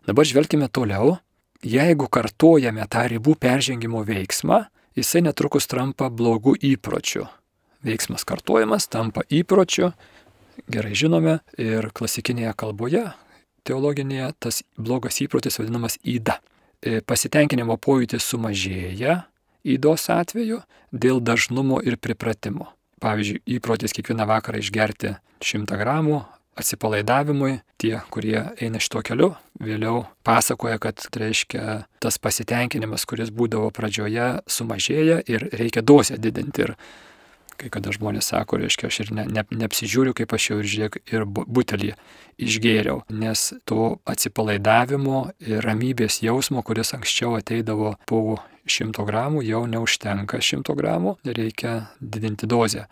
Dabar 0.08 0.28
žvelgime 0.28 0.70
toliau. 0.72 1.18
Jeigu 1.60 2.08
kartojame 2.08 2.86
tą 2.88 3.04
ribų 3.12 3.36
peržengimo 3.36 4.06
veiksmą, 4.08 4.62
jisai 4.96 5.26
netrukus 5.26 5.68
tampa 5.68 6.08
blogų 6.08 6.56
įpročių. 6.72 7.26
Veiksmas 7.84 8.24
kartojamas 8.28 8.88
tampa 8.92 9.26
įpročiu, 9.28 9.92
gerai 10.72 10.96
žinome, 10.96 11.40
ir 11.60 11.92
klasikinėje 11.96 12.54
kalboje 12.60 13.10
teologinėje 13.70 14.32
tas 14.40 14.64
blogas 14.78 15.20
įprotis 15.24 15.60
vadinamas 15.60 16.00
įda. 16.04 16.40
E, 16.80 17.02
pasitenkinimo 17.06 17.78
pojūtis 17.82 18.26
sumažėja 18.26 19.24
įdos 19.68 20.08
atveju 20.14 20.62
dėl 20.92 21.20
dažnumo 21.22 21.82
ir 21.84 22.00
pripratimo. 22.02 22.72
Pavyzdžiui, 23.04 23.44
įprotis 23.60 23.96
kiekvieną 23.96 24.26
vakarą 24.28 24.60
išgerti 24.60 25.16
100 25.44 25.80
gramų 25.80 26.24
atsipalaidavimui, 26.60 27.60
tie, 27.82 27.96
kurie 28.14 28.44
eina 28.62 28.82
šito 28.84 29.02
keliu, 29.06 29.34
vėliau 29.64 30.06
pasakoja, 30.28 30.80
kad 30.84 31.02
tai 31.10 31.28
reiškia 31.28 31.66
tas 32.04 32.20
pasitenkinimas, 32.22 33.08
kuris 33.10 33.32
būdavo 33.36 33.72
pradžioje, 33.76 34.32
sumažėja 34.50 35.22
ir 35.28 35.50
reikia 35.56 35.86
dozę 35.86 36.20
didinti. 36.22 36.68
Ir 36.68 36.76
Kai 37.60 37.68
kada 37.74 37.92
žmonės 37.92 38.30
sako, 38.32 38.56
reiškia, 38.62 38.88
aš 38.88 38.98
ir 39.04 39.10
ne, 39.18 39.26
ne, 39.36 39.42
neapsižiūriu, 39.52 40.14
kaip 40.16 40.32
aš 40.32 40.46
jau 40.48 40.60
ir 40.62 40.68
žiūrėk, 40.72 40.94
ir 41.12 41.26
butelį 41.28 41.90
išgėriau, 42.40 43.02
nes 43.12 43.42
to 43.68 43.98
atsipalaidavimo 44.08 45.26
ir 45.44 45.60
ramybės 45.66 46.22
jausmo, 46.24 46.64
kuris 46.64 46.94
anksčiau 46.96 47.36
ateidavo 47.36 47.98
po 48.08 48.38
100 48.64 49.04
gramų, 49.10 49.44
jau 49.44 49.66
neužtenka 49.68 50.40
100 50.40 50.78
gramų, 50.80 51.18
reikia 51.28 51.74
didinti 52.00 52.48
dozę. 52.48 52.86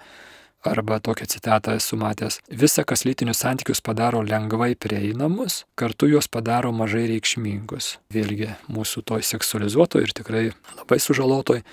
Arba 0.68 1.00
tokią 1.00 1.26
citatą 1.34 1.78
esu 1.80 1.98
matęs. 1.98 2.40
Visa, 2.52 2.84
kas 2.88 3.06
lytinius 3.08 3.42
santykius 3.44 3.82
padaro 3.82 4.22
lengvai 4.26 4.74
prieinamus, 4.76 5.64
kartu 5.80 6.10
juos 6.12 6.28
padaro 6.32 6.74
mažai 6.76 7.08
reikšmingus. 7.14 7.98
Vėlgi 8.14 8.54
mūsų 8.72 9.06
toj 9.08 9.26
seksualizuotoj 9.28 10.08
ir 10.08 10.16
tikrai 10.18 10.48
labai 10.78 11.00
sužalotoj 11.04 11.64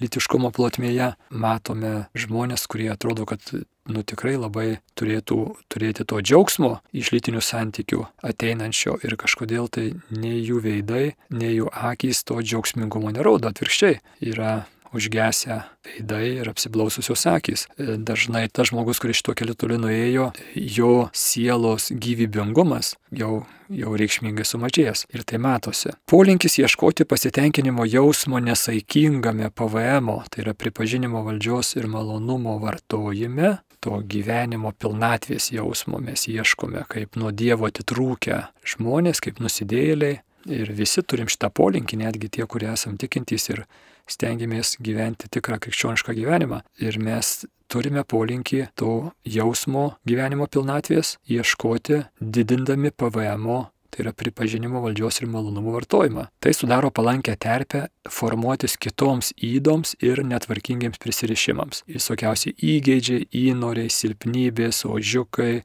lytiškumo 0.00 0.50
plotmėje 0.54 1.12
matome 1.30 2.06
žmonės, 2.18 2.66
kurie 2.70 2.88
atrodo, 2.92 3.26
kad 3.28 3.42
nu 3.90 4.02
tikrai 4.06 4.36
labai 4.38 4.66
turėtų 4.98 5.38
turėti 5.72 6.06
to 6.08 6.20
džiaugsmo 6.22 6.76
iš 6.94 7.12
lytinių 7.14 7.42
santykių 7.42 8.04
ateinančio 8.24 8.98
ir 9.02 9.16
kažkodėl 9.20 9.68
tai 9.72 9.88
nei 10.14 10.38
jų 10.40 10.62
veidai, 10.62 11.04
nei 11.34 11.56
jų 11.56 11.70
akys 11.90 12.22
to 12.28 12.38
džiaugsmingumo 12.42 13.12
nerodo, 13.14 13.50
atvirkščiai 13.50 13.98
yra 14.32 14.62
užgesę 14.94 15.62
veidai 15.86 16.38
ir 16.40 16.50
apsiblaususios 16.50 17.24
akis. 17.26 17.66
E, 17.76 17.96
dažnai 17.96 18.46
tas 18.52 18.70
žmogus, 18.70 19.00
kuris 19.02 19.20
šito 19.20 19.34
keliu 19.38 19.56
toli 19.58 19.78
nuėjo, 19.80 20.30
jo 20.54 20.92
sielos 21.16 21.90
gyvybingumas 21.92 22.94
jau, 23.16 23.42
jau 23.72 23.96
reikšmingai 23.98 24.46
sumažėjęs. 24.48 25.06
Ir 25.12 25.26
tai 25.28 25.40
matosi. 25.42 25.96
Polinkis 26.10 26.58
ieškoti 26.62 27.06
pasitenkinimo 27.08 27.86
jausmo 27.88 28.40
nesaikingame 28.42 29.50
PVM, 29.50 30.14
tai 30.30 30.46
yra 30.46 30.56
pripažinimo 30.56 31.24
valdžios 31.26 31.76
ir 31.80 31.90
malonumo 31.90 32.58
vartojime, 32.62 33.58
to 33.82 33.98
gyvenimo 34.06 34.72
pilnatvės 34.78 35.50
jausmo 35.54 35.98
mes 36.02 36.28
ieškome 36.30 36.84
kaip 36.90 37.18
nuo 37.18 37.32
Dievo 37.34 37.66
atitrūkę 37.66 38.44
žmonės, 38.74 39.22
kaip 39.24 39.42
nusidėjėliai. 39.42 40.20
Ir 40.50 40.72
visi 40.74 41.04
turim 41.06 41.28
šitą 41.30 41.52
polinkį, 41.54 42.00
netgi 42.00 42.30
tie, 42.36 42.46
kurie 42.50 42.72
esam 42.72 42.96
tikintys 42.98 43.46
ir 43.52 43.60
stengiamės 44.10 44.76
gyventi 44.82 45.30
tikrą 45.32 45.60
krikščionišką 45.62 46.16
gyvenimą. 46.18 46.62
Ir 46.82 46.98
mes 47.02 47.44
turime 47.72 48.04
polinkį 48.04 48.66
to 48.76 49.12
jausmo 49.24 49.92
gyvenimo 50.08 50.48
pilnatvės 50.50 51.16
ieškoti, 51.30 52.04
didindami 52.20 52.92
PVM 52.92 53.48
tai 53.92 54.06
yra 54.06 54.12
pripažinimo 54.16 54.80
valdžios 54.80 55.20
ir 55.20 55.28
malonumų 55.28 55.74
vartojimą. 55.76 56.24
Tai 56.40 56.52
sudaro 56.56 56.88
palankę 56.94 57.34
terpę 57.36 57.84
formuotis 58.08 58.78
kitoms 58.80 59.34
įdoms 59.36 59.98
ir 60.00 60.22
netvarkingiems 60.24 61.00
prisirišimams. 61.02 61.84
Visokiausi 61.92 62.54
įgeidžiai, 62.56 63.26
įnoriai, 63.42 63.92
silpnybės, 63.92 64.86
ožiukai, 64.88 65.60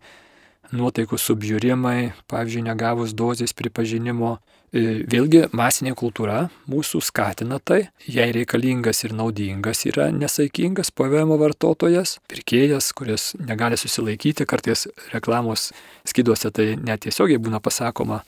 nuotaikų 0.76 1.20
subžiūrimai, 1.24 2.12
pavyzdžiui, 2.28 2.66
negavus 2.68 3.16
dozės 3.16 3.56
pripažinimo, 3.56 4.38
vėlgi 4.74 5.46
masinė 5.56 5.94
kultūra 5.98 6.48
mūsų 6.70 7.02
skatina 7.06 7.60
tai, 7.60 7.88
jei 8.06 8.34
reikalingas 8.36 9.04
ir 9.08 9.16
naudingas 9.16 9.86
yra 9.88 10.10
nesaikingas 10.12 10.92
PVM 10.92 11.36
vartotojas, 11.40 12.18
pirkėjas, 12.28 12.92
kuris 12.98 13.32
negali 13.40 13.80
susilaikyti, 13.80 14.48
kartais 14.50 14.88
reklamos 15.14 15.72
skyduose 16.08 16.52
tai 16.52 16.76
netiesiogiai 16.76 17.40
būna 17.40 17.62
pasakoma, 17.64 18.24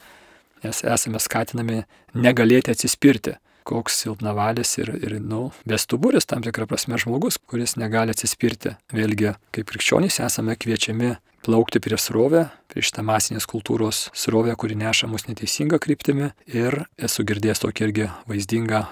nes 0.63 0.83
esame 0.83 1.19
skatinami 1.19 1.83
negalėti 2.15 2.75
atsispirti 2.75 3.37
koks 3.69 3.99
silpnavalis 4.01 4.77
ir, 4.81 4.89
ir 4.97 5.17
nu, 5.21 5.49
bestuburis 5.69 6.25
tam 6.29 6.41
tikrą 6.45 6.65
prasme 6.69 6.97
žmogus, 7.01 7.37
kuris 7.49 7.75
negali 7.77 8.15
atsispirti. 8.15 8.73
Vėlgi, 8.95 9.35
kaip 9.53 9.69
krikščionys 9.69 10.17
esame 10.25 10.55
kviečiami 10.57 11.11
plaukti 11.45 11.81
prieš 11.83 12.09
srovę, 12.09 12.47
prieš 12.71 12.91
tą 12.95 13.03
masinės 13.05 13.47
kultūros 13.49 14.07
srovę, 14.17 14.55
kuri 14.59 14.77
neša 14.79 15.09
mus 15.11 15.27
neteisinga 15.29 15.79
kryptimi. 15.81 16.31
Ir 16.47 16.83
esu 16.97 17.25
girdėjęs 17.27 17.63
tokį 17.63 17.85
irgi 17.87 18.09
vaizdingą 18.29 18.83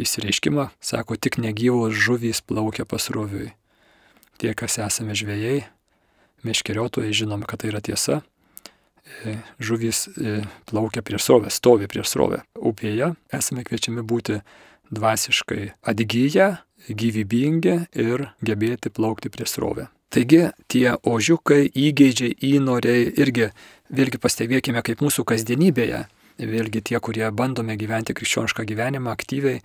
įsireiškimą, 0.00 0.70
sako, 0.80 1.16
tik 1.16 1.38
negyvos 1.42 1.94
žuvys 1.94 2.42
plaukia 2.44 2.86
pasroviui. 2.88 3.52
Tie, 4.40 4.52
kas 4.58 4.78
esame 4.82 5.14
žvėjai, 5.18 5.62
meškeriotojai, 6.46 7.14
žinome, 7.14 7.46
kad 7.46 7.62
tai 7.62 7.70
yra 7.70 7.82
tiesa. 7.84 8.22
E, 9.26 9.36
žuvys 9.62 10.06
e, 10.16 10.40
plaukia 10.70 11.04
prieš 11.04 11.28
srovę, 11.28 11.52
stovi 11.52 11.88
prieš 11.90 12.14
srovę 12.14 12.42
upėje. 12.56 13.12
Esame 13.34 13.64
kviečiami 13.66 14.04
būti 14.06 14.40
dvasiškai 14.92 15.72
atgyję 15.92 16.48
gyvybingi 16.88 17.76
ir 17.94 18.30
gebėti 18.42 18.90
plaukti 18.90 19.30
prie 19.32 19.46
srovę. 19.46 19.88
Taigi 20.12 20.42
tie 20.68 20.90
ožiukai, 21.08 21.64
įgeidžiai, 21.72 22.34
įnoriai 22.44 23.06
irgi, 23.22 23.46
vėlgi 23.88 24.18
pastebėkime, 24.20 24.82
kaip 24.84 25.00
mūsų 25.00 25.24
kasdienybėje, 25.24 26.02
vėlgi 26.36 26.82
tie, 26.84 26.98
kurie 27.00 27.24
bandome 27.32 27.78
gyventi 27.80 28.12
krikščionišką 28.16 28.66
gyvenimą 28.68 29.12
aktyviai, 29.14 29.62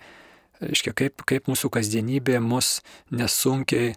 reiškia, 0.62 0.94
kaip, 0.96 1.24
kaip 1.28 1.50
mūsų 1.52 1.68
kasdienybė 1.74 2.38
mus 2.40 2.78
nesunkiai 3.12 3.92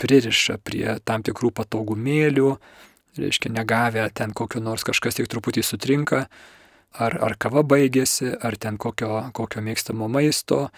pririša 0.00 0.56
prie 0.64 0.96
tam 1.04 1.24
tikrų 1.26 1.52
patogumėlių, 1.60 2.54
reiškia, 3.20 3.52
negavę 3.52 4.06
ten 4.16 4.32
kokio 4.32 4.62
nors 4.64 4.86
kažkas 4.88 5.18
tik 5.18 5.28
truputį 5.28 5.64
sutrinka, 5.66 6.22
ar, 6.96 7.18
ar 7.20 7.36
kava 7.36 7.60
baigėsi, 7.60 8.30
ar 8.40 8.56
ten 8.56 8.80
kokio, 8.80 9.26
kokio 9.36 9.60
mėgstamo 9.68 10.08
maisto, 10.08 10.70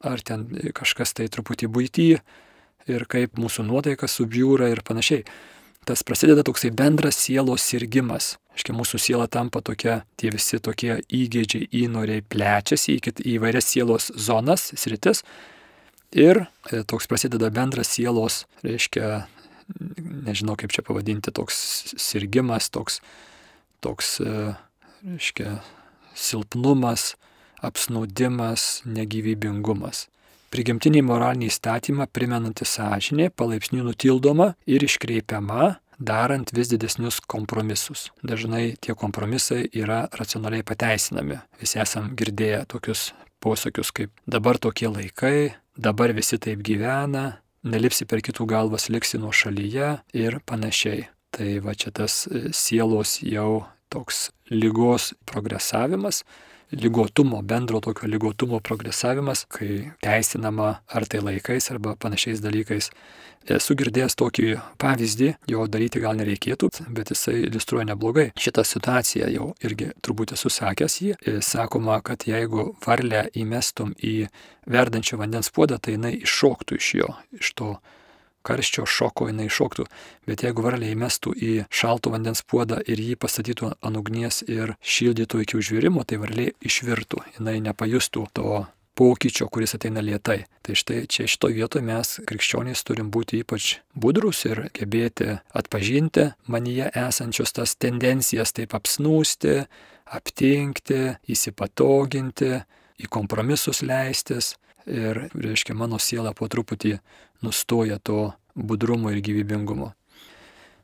ar 0.00 0.24
ten 0.24 0.48
kažkas 0.72 1.12
tai 1.18 1.28
truputį 1.28 1.68
būty 1.68 2.08
ir 2.90 3.06
kaip 3.10 3.38
mūsų 3.40 3.66
nuotaika 3.68 4.08
subjūra 4.10 4.70
ir 4.72 4.82
panašiai. 4.86 5.24
Tas 5.86 6.04
prasideda 6.06 6.44
toksai 6.46 6.70
bendras 6.70 7.18
sielos 7.18 7.64
sirgimas. 7.66 8.36
Aiškiai, 8.54 8.76
mūsų 8.76 9.00
siela 9.02 9.26
tampa 9.26 9.62
tokia, 9.64 10.02
tie 10.20 10.30
visi 10.30 10.60
tokie 10.62 11.00
įgėdžiai, 11.10 11.66
įnoriai 11.82 12.22
plečiasi 12.22 12.98
į, 12.98 13.14
į 13.24 13.34
įvairias 13.38 13.70
sielos 13.72 14.10
zonas, 14.14 14.68
sritis. 14.78 15.24
Ir 16.12 16.44
e, 16.68 16.82
toks 16.84 17.08
prasideda 17.10 17.48
bendras 17.50 17.90
sielos, 17.96 18.42
reiškia, 18.62 19.24
nežinau 20.28 20.54
kaip 20.60 20.74
čia 20.76 20.84
pavadinti, 20.86 21.32
toks 21.34 21.56
sirgimas, 21.96 22.68
toks, 22.70 23.00
toks 23.82 24.18
e, 24.20 24.52
reiškia, 25.02 25.56
silpnumas, 26.14 27.14
apsnaudimas, 27.64 28.82
negyvybingumas. 28.84 30.06
Prigimtiniai 30.52 31.00
moraliniai 31.00 31.48
įstatymą 31.48 32.10
primenanti 32.12 32.66
sąžinė 32.68 33.30
palaipsniui 33.32 33.86
nutildoma 33.86 34.50
ir 34.68 34.84
iškreipiama, 34.84 35.78
darant 35.96 36.52
vis 36.52 36.68
didesnius 36.68 37.22
kompromisus. 37.24 38.10
Dažnai 38.20 38.74
tie 38.84 38.92
kompromisai 38.92 39.62
yra 39.72 40.02
racionaliai 40.12 40.66
pateisinami. 40.68 41.38
Visi 41.56 41.80
esam 41.80 42.12
girdėję 42.18 42.66
tokius 42.68 43.12
posakius 43.40 43.94
kaip 43.96 44.12
dabar 44.28 44.60
tokie 44.60 44.92
laikai, 44.92 45.54
dabar 45.76 46.12
visi 46.12 46.36
taip 46.36 46.60
gyvena, 46.60 47.38
nelipsi 47.64 48.04
per 48.04 48.20
kitų 48.20 48.44
galvas, 48.52 48.90
liksi 48.92 49.22
nuo 49.22 49.32
šalyje 49.32 49.94
ir 50.12 50.40
panašiai. 50.44 51.08
Tai 51.32 51.50
va 51.64 51.72
čia 51.72 51.96
tas 51.96 52.26
sielos 52.52 53.22
jau 53.24 53.64
toks 53.88 54.28
lygos 54.52 55.14
progresavimas, 55.24 56.26
lygotumo, 56.72 57.42
bendro 57.42 57.80
tokio 57.80 58.08
lygotumo 58.08 58.60
progresavimas, 58.60 59.44
kai 59.48 59.92
teisinama 60.02 60.78
ar 60.88 61.06
tai 61.06 61.20
laikais 61.20 61.70
arba 61.70 61.96
panašiais 61.96 62.40
dalykais. 62.42 62.90
Esu 63.50 63.74
girdėjęs 63.74 64.14
tokį 64.14 64.52
pavyzdį, 64.78 65.32
jo 65.50 65.64
daryti 65.66 66.00
gal 66.02 66.14
nereikėtų, 66.14 66.68
bet 66.94 67.10
jisai 67.10 67.40
iliustruoja 67.48 67.88
neblogai. 67.90 68.28
Šitą 68.38 68.62
situaciją 68.66 69.30
jau 69.34 69.48
irgi 69.66 69.90
turbūt 69.98 70.36
esu 70.36 70.52
sakęs 70.52 70.98
jį. 71.02 71.16
Sakoma, 71.42 71.98
kad 72.06 72.22
jeigu 72.28 72.70
varlę 72.86 73.24
įmestum 73.34 73.96
į 73.98 74.28
verdančio 74.70 75.18
vandens 75.18 75.50
puodą, 75.50 75.80
tai 75.82 75.96
jinai 75.96 76.14
iššoktų 76.20 76.78
iš 76.78 76.92
jo, 77.00 77.10
iš 77.40 77.50
to 77.58 77.72
karščio 78.46 78.84
šoko 78.88 79.28
jinai 79.30 79.48
šoktų, 79.52 79.86
bet 80.28 80.44
jeigu 80.46 80.64
varlė 80.64 80.92
įmestų 80.92 81.34
į 81.34 81.52
šalto 81.70 82.12
vandens 82.14 82.44
puodą 82.46 82.80
ir 82.86 83.00
jį 83.00 83.16
pastatytų 83.22 83.72
ant 83.80 83.98
ugnies 83.98 84.42
ir 84.48 84.76
šildytų 84.82 85.42
iki 85.46 85.58
užvirimo, 85.60 86.04
tai 86.04 86.20
varlė 86.22 86.52
išvirtų, 86.60 87.24
jinai 87.38 87.58
nepajustų 87.64 88.28
to 88.36 88.62
pokyčio, 88.94 89.48
kuris 89.48 89.74
ateina 89.76 90.02
lietai. 90.04 90.44
Tai 90.62 90.74
štai 90.76 91.06
čia 91.10 91.26
šitoje 91.30 91.56
vietoje 91.56 91.84
mes, 91.86 92.18
krikščionys, 92.28 92.84
turim 92.86 93.10
būti 93.14 93.40
ypač 93.42 93.78
budrus 93.94 94.44
ir 94.48 94.66
gebėti 94.76 95.38
atpažinti 95.56 96.28
manyje 96.52 96.90
esančios 97.06 97.54
tas 97.56 97.74
tendencijas 97.80 98.52
taip 98.56 98.76
apsnūsti, 98.76 99.62
aptinkti, 100.12 101.16
įsipatoginti, 101.32 102.52
į 103.02 103.10
kompromisus 103.12 103.82
leistis. 103.86 104.56
Ir, 104.82 105.28
reiškia, 105.30 105.76
mano 105.78 106.00
siela 106.02 106.32
po 106.34 106.48
truputį 106.50 106.96
nustoja 107.42 107.98
to 107.98 108.32
budrumo 108.54 109.10
ir 109.10 109.22
gyvybingumo. 109.24 109.92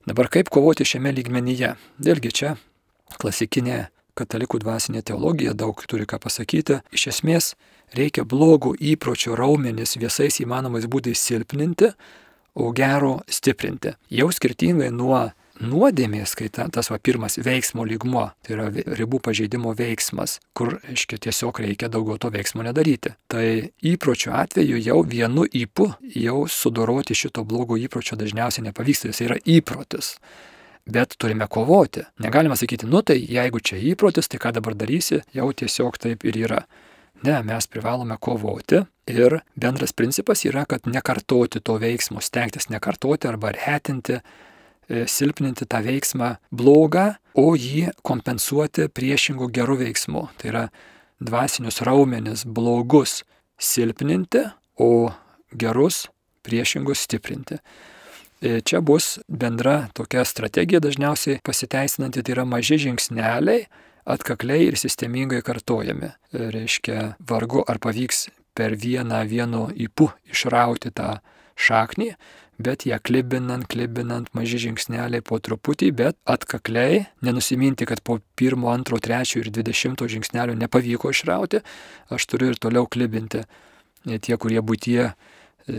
Dabar 0.09 0.29
kaip 0.33 0.49
kovoti 0.49 0.87
šiame 0.89 1.13
lygmenyje? 1.13 1.75
Vėlgi 2.01 2.33
čia 2.33 2.55
klasikinė 3.21 3.89
katalikų 4.19 4.61
dvasinė 4.63 5.03
teologija 5.07 5.55
daug 5.57 5.81
turi 5.89 6.07
ką 6.09 6.19
pasakyti. 6.23 6.81
Iš 6.93 7.07
esmės 7.13 7.53
reikia 7.97 8.25
blogų 8.29 8.75
įpročių 8.95 9.37
raumenis 9.39 9.97
visais 10.01 10.41
įmanomais 10.43 10.89
būdais 10.91 11.21
silpninti, 11.21 11.93
o 12.59 12.73
gero 12.75 13.19
stiprinti. 13.31 13.95
Jau 14.11 14.31
skirtingai 14.35 14.91
nuo 14.91 15.29
nuodėmės, 15.61 16.35
kai 16.39 16.49
ta, 16.53 16.67
tas 16.73 16.91
va 16.93 16.99
pirmas 17.03 17.39
veiksmo 17.43 17.85
lygmo, 17.89 18.29
tai 18.45 18.55
yra 18.57 18.69
ribų 18.71 19.21
pažeidimo 19.25 19.75
veiksmas, 19.79 20.39
kur, 20.57 20.79
aiškiai, 20.89 21.21
tiesiog 21.29 21.61
reikia 21.65 21.91
daugiau 21.93 22.19
to 22.21 22.31
veiksmo 22.35 22.65
nedaryti. 22.67 23.15
Tai 23.31 23.45
įpročio 23.93 24.35
atveju 24.39 24.81
jau 24.83 25.01
vienu 25.07 25.47
įpu 25.47 25.91
jau 26.17 26.45
sudoroti 26.51 27.17
šito 27.19 27.45
blogo 27.49 27.79
įpročio 27.79 28.19
dažniausiai 28.21 28.69
nepavyksta, 28.69 29.13
jis 29.13 29.25
yra 29.27 29.39
įprotis. 29.45 30.17
Bet 30.89 31.19
turime 31.21 31.47
kovoti. 31.51 32.07
Negalima 32.25 32.57
sakyti, 32.57 32.89
nu 32.89 33.03
tai 33.05 33.19
jeigu 33.21 33.61
čia 33.61 33.77
įprotis, 33.91 34.31
tai 34.31 34.41
ką 34.41 34.55
dabar 34.57 34.77
darysi, 34.79 35.21
jau 35.37 35.51
tiesiog 35.53 35.99
taip 36.01 36.25
ir 36.25 36.39
yra. 36.47 36.63
Ne, 37.27 37.41
mes 37.43 37.67
privalome 37.67 38.15
kovoti 38.21 38.85
ir 39.11 39.41
bendras 39.59 39.93
principas 39.93 40.45
yra, 40.47 40.63
kad 40.71 40.87
nekartoti 40.87 41.61
to 41.61 41.75
veiksmo, 41.83 42.23
stengtis 42.23 42.69
nekartoti 42.71 43.29
arba 43.29 43.51
retinti, 43.57 44.21
silpninti 44.89 45.67
tą 45.69 45.83
veiksmą 45.85 46.35
blogą, 46.51 47.13
o 47.39 47.53
jį 47.55 47.91
kompensuoti 48.07 48.89
priešingų 48.91 49.51
gerų 49.55 49.79
veiksmų. 49.85 50.25
Tai 50.41 50.51
yra 50.53 50.65
dvasinius 51.21 51.83
raumenis 51.87 52.45
blogus 52.47 53.23
silpninti, 53.59 54.47
o 54.79 55.11
gerus 55.53 56.07
priešingus 56.47 57.05
stiprinti. 57.07 57.59
E, 58.41 58.61
čia 58.61 58.81
bus 58.81 59.19
bendra 59.29 59.89
tokia 59.99 60.23
strategija 60.25 60.81
dažniausiai 60.81 61.41
pasiteisinanti, 61.45 62.23
tai 62.23 62.37
yra 62.37 62.45
maži 62.47 62.79
žingsneliai, 62.85 63.65
atkakliai 64.09 64.69
ir 64.69 64.79
sistemingai 64.79 65.43
kartojami. 65.45 66.13
E, 66.33 66.51
reiškia, 66.55 67.17
vargu 67.29 67.65
ar 67.67 67.83
pavyks 67.83 68.29
per 68.55 68.79
vieną 68.79 69.25
vienu 69.29 69.67
įpu 69.75 70.13
išrauti 70.31 70.95
tą 70.95 71.19
šaknį, 71.59 72.13
bet 72.59 72.87
ją 72.87 72.99
klibinant, 73.03 73.67
klibinant, 73.71 74.29
maži 74.35 74.59
žingsneliai 74.67 75.23
po 75.25 75.39
truputį, 75.39 75.91
bet 75.95 76.19
atkakliai, 76.29 77.05
nenusiminti, 77.25 77.87
kad 77.87 78.03
po 78.03 78.19
pirmo, 78.39 78.73
antro, 78.75 78.99
trečio 79.03 79.43
ir 79.43 79.53
dvidešimto 79.55 80.09
žingsnelio 80.11 80.59
nepavyko 80.59 81.13
išrauti, 81.15 81.63
aš 82.11 82.27
turiu 82.27 82.53
ir 82.53 82.61
toliau 82.61 82.91
klibinti. 82.91 83.45
Tie, 84.09 84.37
kurie 84.41 84.61
būtie 84.65 85.13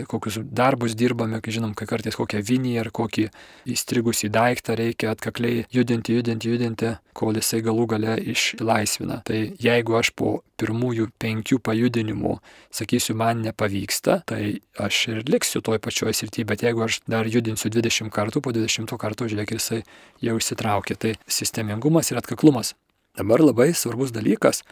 kokius 0.10 0.40
darbus 0.46 0.96
dirbame, 0.98 1.40
kai 1.44 1.54
žinom, 1.56 1.74
kai 1.78 1.88
kartais 1.90 2.18
kokią 2.18 2.42
vinį 2.46 2.76
ar 2.82 2.90
kokį 2.96 3.28
įstrigusį 3.74 4.32
daiktą 4.34 4.78
reikia 4.80 5.14
atkakliai 5.14 5.66
judinti, 5.74 6.16
judinti, 6.18 6.52
judinti, 6.52 6.94
kol 7.18 7.38
jisai 7.38 7.62
galų 7.66 7.88
gale 7.94 8.18
išlaisvina. 8.34 9.22
Tai 9.28 9.40
jeigu 9.60 9.98
aš 10.00 10.12
po 10.18 10.40
pirmųjų 10.60 11.10
penkių 11.22 11.60
pajudinimų 11.64 12.36
sakysiu, 12.76 13.16
man 13.20 13.44
nepavyksta, 13.46 14.22
tai 14.30 14.60
aš 14.80 15.06
ir 15.14 15.24
liksiu 15.30 15.64
toj 15.66 15.80
pačioje 15.84 16.18
srityje, 16.20 16.48
bet 16.50 16.66
jeigu 16.66 16.84
aš 16.86 17.02
dar 17.10 17.30
judinsiu 17.30 17.72
20 17.72 18.12
kartų, 18.14 18.44
po 18.44 18.54
20 18.56 19.00
kartų, 19.00 19.32
žiūrėk, 19.32 19.56
jisai 19.56 19.82
jau 20.24 20.36
išsitraukia. 20.40 21.00
Tai 21.00 21.16
sistemingumas 21.28 22.12
ir 22.12 22.22
atkaklumas. 22.22 22.76
Dabar 23.18 23.42
labai 23.44 23.72
svarbus 23.76 24.14
dalykas 24.16 24.64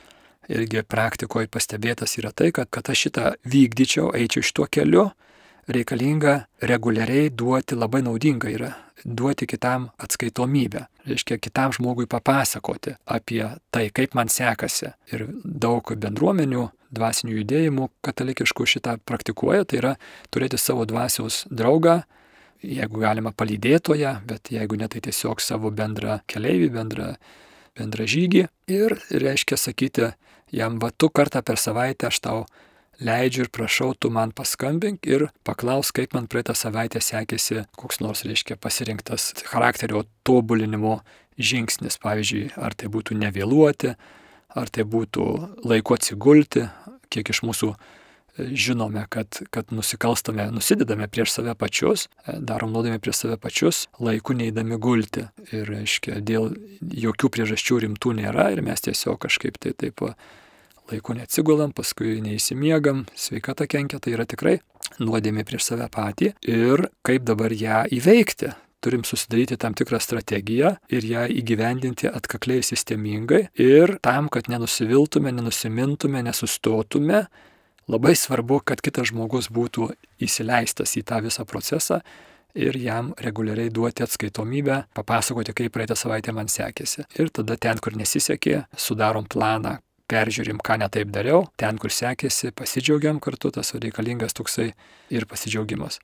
irgi 0.49 0.83
praktikoje 0.87 1.49
pastebėtas 1.51 2.17
yra 2.21 2.31
tai, 2.31 2.51
kad, 2.55 2.71
kad 2.71 2.89
aš 2.89 3.07
šitą 3.07 3.29
vykdyčiau, 3.47 4.11
eičiau 4.15 4.45
šituo 4.45 4.67
keliu, 4.71 5.09
reikalinga 5.67 6.39
reguliariai 6.63 7.31
duoti 7.31 7.75
labai 7.75 8.03
naudinga 8.05 8.51
yra 8.51 8.73
duoti 9.05 9.47
kitam 9.47 9.89
atskaitomybę. 9.97 10.85
Reiškia, 11.05 11.37
kitam 11.37 11.71
žmogui 11.73 12.07
papasakoti 12.07 12.95
apie 13.05 13.45
tai, 13.71 13.89
kaip 13.93 14.15
man 14.15 14.29
sekasi. 14.29 14.91
Ir 15.13 15.27
daug 15.43 15.93
bendruomenių, 15.95 16.67
dvasinių 16.91 17.39
judėjimų 17.39 17.89
katalikiškų 18.03 18.67
šitą 18.67 18.97
praktikuoja, 19.07 19.65
tai 19.65 19.81
yra 19.81 19.95
turėti 20.33 20.59
savo 20.59 20.85
dvasios 20.87 21.45
draugą, 21.51 22.01
jeigu 22.63 23.03
galima 23.03 23.31
palydėtoje, 23.31 24.17
bet 24.27 24.51
jeigu 24.51 24.79
ne, 24.79 24.87
tai 24.91 25.03
tiesiog 25.05 25.41
savo 25.43 25.71
bendrą 25.71 26.19
keliaivį, 26.27 26.69
bendrą, 26.73 27.11
bendrą 27.77 28.07
žygį. 28.09 28.47
Ir 28.71 28.97
reiškia 29.11 29.59
sakyti, 29.59 30.11
jam 30.51 30.79
va 30.81 30.91
tu 30.91 31.09
kartą 31.09 31.43
per 31.43 31.59
savaitę 31.61 32.09
aš 32.09 32.19
tau 32.23 32.45
leidžiu 32.99 33.45
ir 33.45 33.51
prašau, 33.53 33.93
tu 33.93 34.09
man 34.09 34.31
paskambink 34.33 35.05
ir 35.05 35.27
paklaus, 35.45 35.91
kaip 35.93 36.15
man 36.17 36.27
praeitą 36.29 36.55
savaitę 36.57 37.01
sekėsi 37.03 37.65
koks 37.77 38.01
nors, 38.01 38.23
reiškia, 38.25 38.57
pasirinktas 38.57 39.33
charakterio 39.45 40.05
tobulinimo 40.25 40.99
žingsnis. 41.37 41.99
Pavyzdžiui, 42.01 42.55
ar 42.57 42.73
tai 42.73 42.89
būtų 42.93 43.17
nevėluoti, 43.21 43.93
ar 44.57 44.73
tai 44.73 44.87
būtų 44.87 45.27
laiku 45.69 45.97
atsigulti, 45.97 46.65
kiek 47.13 47.29
iš 47.29 47.43
mūsų 47.45 47.75
žinome, 48.37 49.05
kad, 49.09 49.39
kad 49.53 49.71
nusikalstame, 49.73 50.49
nusidedame 50.53 51.07
prieš 51.11 51.37
save 51.37 51.55
pačius, 51.59 52.07
darom 52.27 52.73
nuodėmę 52.75 52.99
prieš 53.03 53.23
save 53.23 53.37
pačius, 53.41 53.85
laiku 53.99 54.35
neįdami 54.37 54.79
gulti. 54.81 55.27
Ir, 55.51 55.71
aiškiai, 55.81 56.21
dėl 56.21 56.51
jokių 56.81 57.31
priežasčių 57.33 57.81
rimtų 57.85 58.17
nėra 58.21 58.49
ir 58.53 58.63
mes 58.65 58.83
tiesiog 58.85 59.19
kažkaip 59.27 59.59
tai 59.61 59.73
taip 59.77 60.03
laiku 60.91 61.15
neatsigulam, 61.17 61.73
paskui 61.75 62.17
neįsimiegam, 62.23 63.05
sveikata 63.15 63.67
kenkia, 63.69 63.99
tai 63.99 64.15
yra 64.15 64.27
tikrai 64.29 64.57
nuodėmė 65.03 65.43
prieš 65.47 65.71
save 65.71 65.89
patį 65.91 66.31
ir 66.47 66.87
kaip 67.05 67.27
dabar 67.27 67.53
ją 67.53 67.83
įveikti. 67.97 68.53
Turim 68.77 69.01
susidaryti 69.07 69.57
tam 69.57 69.73
tikrą 69.73 69.97
strategiją 69.99 70.75
ir 70.93 71.05
ją 71.09 71.23
įgyvendinti 71.33 72.11
atkakliai 72.13 72.61
sistemingai 72.63 73.47
ir 73.57 73.95
tam, 74.05 74.29
kad 74.29 74.51
nenusiviltume, 74.53 75.33
nenusimintume, 75.33 76.21
nesustotume, 76.27 77.23
labai 77.87 78.15
svarbu, 78.15 78.61
kad 78.67 78.81
kitas 78.83 79.11
žmogus 79.11 79.49
būtų 79.53 79.91
įsileistas 80.23 80.95
į 80.99 81.05
tą 81.07 81.21
visą 81.25 81.45
procesą 81.47 82.01
ir 82.57 82.77
jam 82.81 83.13
reguliariai 83.21 83.71
duoti 83.73 84.03
atskaitomybę, 84.05 84.83
papasakoti, 84.97 85.53
kaip 85.57 85.73
praeitą 85.75 85.97
savaitę 85.97 86.33
man 86.33 86.49
sekėsi. 86.51 87.05
Ir 87.19 87.29
tada 87.29 87.57
ten, 87.57 87.79
kur 87.83 87.95
nesisekė, 87.97 88.63
sudarom 88.77 89.27
planą, 89.29 89.77
peržiūrim, 90.09 90.61
ką 90.63 90.79
netaip 90.81 91.11
dariau, 91.13 91.45
ten, 91.59 91.77
kur 91.77 91.93
sekėsi, 91.93 92.53
pasidžiaugiam 92.55 93.19
kartu, 93.23 93.51
tas 93.53 93.73
reikalingas 93.75 94.35
toksai 94.37 94.71
ir 95.13 95.27
pasidžiaugimas. 95.29 95.99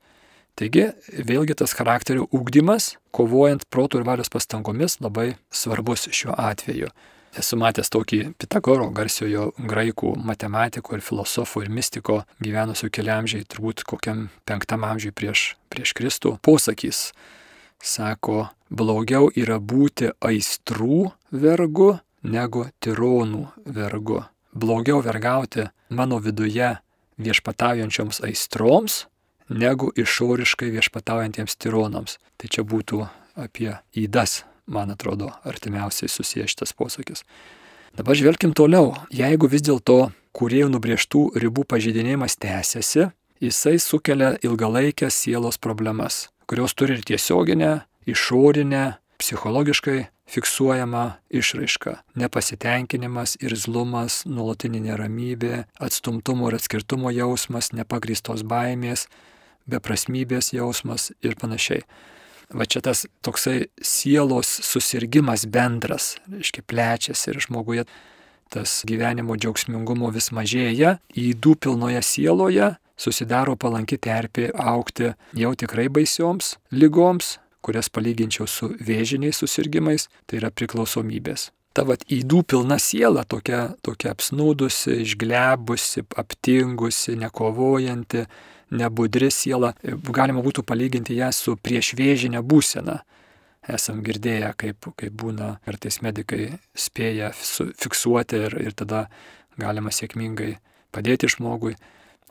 Taigi, 0.54 0.92
vėlgi 1.10 1.56
tas 1.58 1.74
charakterio 1.74 2.28
ūkdymas, 2.30 2.92
kovojant 3.14 3.64
protų 3.74 4.00
ir 4.00 4.06
valios 4.06 4.30
pastangomis, 4.30 5.00
labai 5.02 5.32
svarbus 5.50 6.06
šiuo 6.14 6.36
atveju. 6.38 6.92
Esu 7.34 7.56
matęs 7.58 7.90
tokį 7.90 8.20
Pitagoro 8.38 8.86
garsiojo 8.94 9.48
graikų 9.58 10.12
matematiko 10.22 10.94
ir 10.94 11.02
filosofo 11.02 11.64
ir 11.64 11.70
mistiko 11.72 12.20
gyvenusio 12.38 12.90
keliamžiai, 12.94 13.46
turbūt 13.50 13.82
kokiam 13.88 14.28
penktam 14.46 14.86
amžiui 14.86 15.10
prieš, 15.10 15.56
prieš 15.72 15.94
Kristų, 15.98 16.36
posakys. 16.46 17.08
Sako, 17.82 18.46
blogiau 18.70 19.32
yra 19.34 19.58
būti 19.58 20.12
aistrų 20.22 21.10
vergu 21.34 21.96
negu 22.22 22.68
tironų 22.80 23.48
vergu. 23.66 24.22
Blogiau 24.54 25.02
vergauti 25.02 25.66
mano 25.90 26.20
viduje 26.22 26.76
viešpataujančioms 27.18 28.22
aistroms, 28.24 29.04
negu 29.50 29.90
išoriškai 29.90 30.70
viešpataujantiems 30.78 31.58
tironams. 31.58 32.18
Tai 32.38 32.50
čia 32.50 32.62
būtų 32.62 33.04
apie 33.34 33.74
įdas, 33.98 34.44
man 34.66 34.90
atrodo, 34.90 35.30
artimiausiai 35.44 36.08
susijęs 36.08 36.54
šitas 36.54 36.72
posakis. 36.72 37.24
Dabar 37.94 38.16
žvelkim 38.18 38.54
toliau. 38.56 38.94
Jeigu 39.14 39.46
vis 39.50 39.62
dėlto 39.62 40.10
kuriejų 40.34 40.72
nubrieštų 40.72 41.22
ribų 41.38 41.62
pažydinėjimas 41.70 42.38
tęsiasi, 42.42 43.10
jisai 43.44 43.76
sukelia 43.78 44.34
ilgalaikės 44.42 45.14
sielos 45.24 45.60
problemas, 45.62 46.28
kurios 46.50 46.74
turi 46.74 46.98
ir 46.98 47.04
tiesioginę, 47.06 47.84
išorinę, 48.10 48.96
psichologiškai 49.22 50.08
fiksuojama 50.26 51.04
išraiška- 51.30 51.96
nepasitenkinimas, 52.20 53.36
irzlumas, 53.40 54.24
nuolatinė 54.24 54.80
neramybė, 54.88 55.64
atstumtumo 55.78 56.48
ir 56.48 56.58
atskirtumo 56.58 57.12
jausmas, 57.12 57.72
nepagristos 57.72 58.42
baimės, 58.42 59.06
beprasmybės 59.68 60.52
jausmas 60.52 61.12
ir 61.22 61.34
panašiai. 61.36 61.82
Va 62.52 62.66
čia 62.68 62.82
tas 62.84 63.06
toksai 63.24 63.68
sielos 63.80 64.50
susirgymas 64.66 65.46
bendras, 65.48 66.14
reiškia, 66.28 66.64
plečiasi 66.68 67.32
ir 67.32 67.40
žmoguje 67.46 67.86
tas 68.52 68.82
gyvenimo 68.86 69.34
džiaugsmingumo 69.40 70.12
vis 70.14 70.28
mažėja, 70.34 70.98
įdų 71.18 71.56
pilnoje 71.64 72.02
sieloje 72.04 72.74
susidaro 72.96 73.56
palanki 73.58 73.98
terpė 73.98 74.50
aukti 74.54 75.14
jau 75.34 75.54
tikrai 75.58 75.88
baisioms 75.90 76.54
lygoms, 76.70 77.38
kurias 77.64 77.88
palyginčiau 77.90 78.46
su 78.46 78.70
vėžiniais 78.76 79.40
susirgymais, 79.40 80.08
tai 80.28 80.42
yra 80.42 80.52
priklausomybės. 80.52 81.48
Ta 81.74 81.82
vat 81.88 82.04
įdų 82.12 82.44
pilna 82.46 82.76
siela, 82.78 83.24
tokia, 83.26 83.72
tokia 83.82 84.12
apsnūdusi, 84.14 85.00
išglebusi, 85.02 86.04
aptingusi, 86.20 87.16
nekovojanti, 87.18 88.28
nebudri 88.76 89.30
siela, 89.32 89.72
galima 89.82 90.42
būtų 90.44 90.64
palyginti 90.66 91.16
ją 91.18 91.30
su 91.34 91.56
priešvėžinė 91.56 92.42
būsena. 92.42 93.00
Esam 93.64 94.02
girdėję, 94.04 94.50
kaip, 94.60 94.90
kaip 95.00 95.14
būna 95.16 95.54
kartais 95.64 96.02
medikai 96.04 96.58
spėja 96.76 97.30
fiksuoti 97.32 98.42
ir, 98.46 98.58
ir 98.60 98.76
tada 98.76 99.06
galima 99.56 99.92
sėkmingai 99.94 100.58
padėti 100.92 101.30
žmogui. 101.32 101.78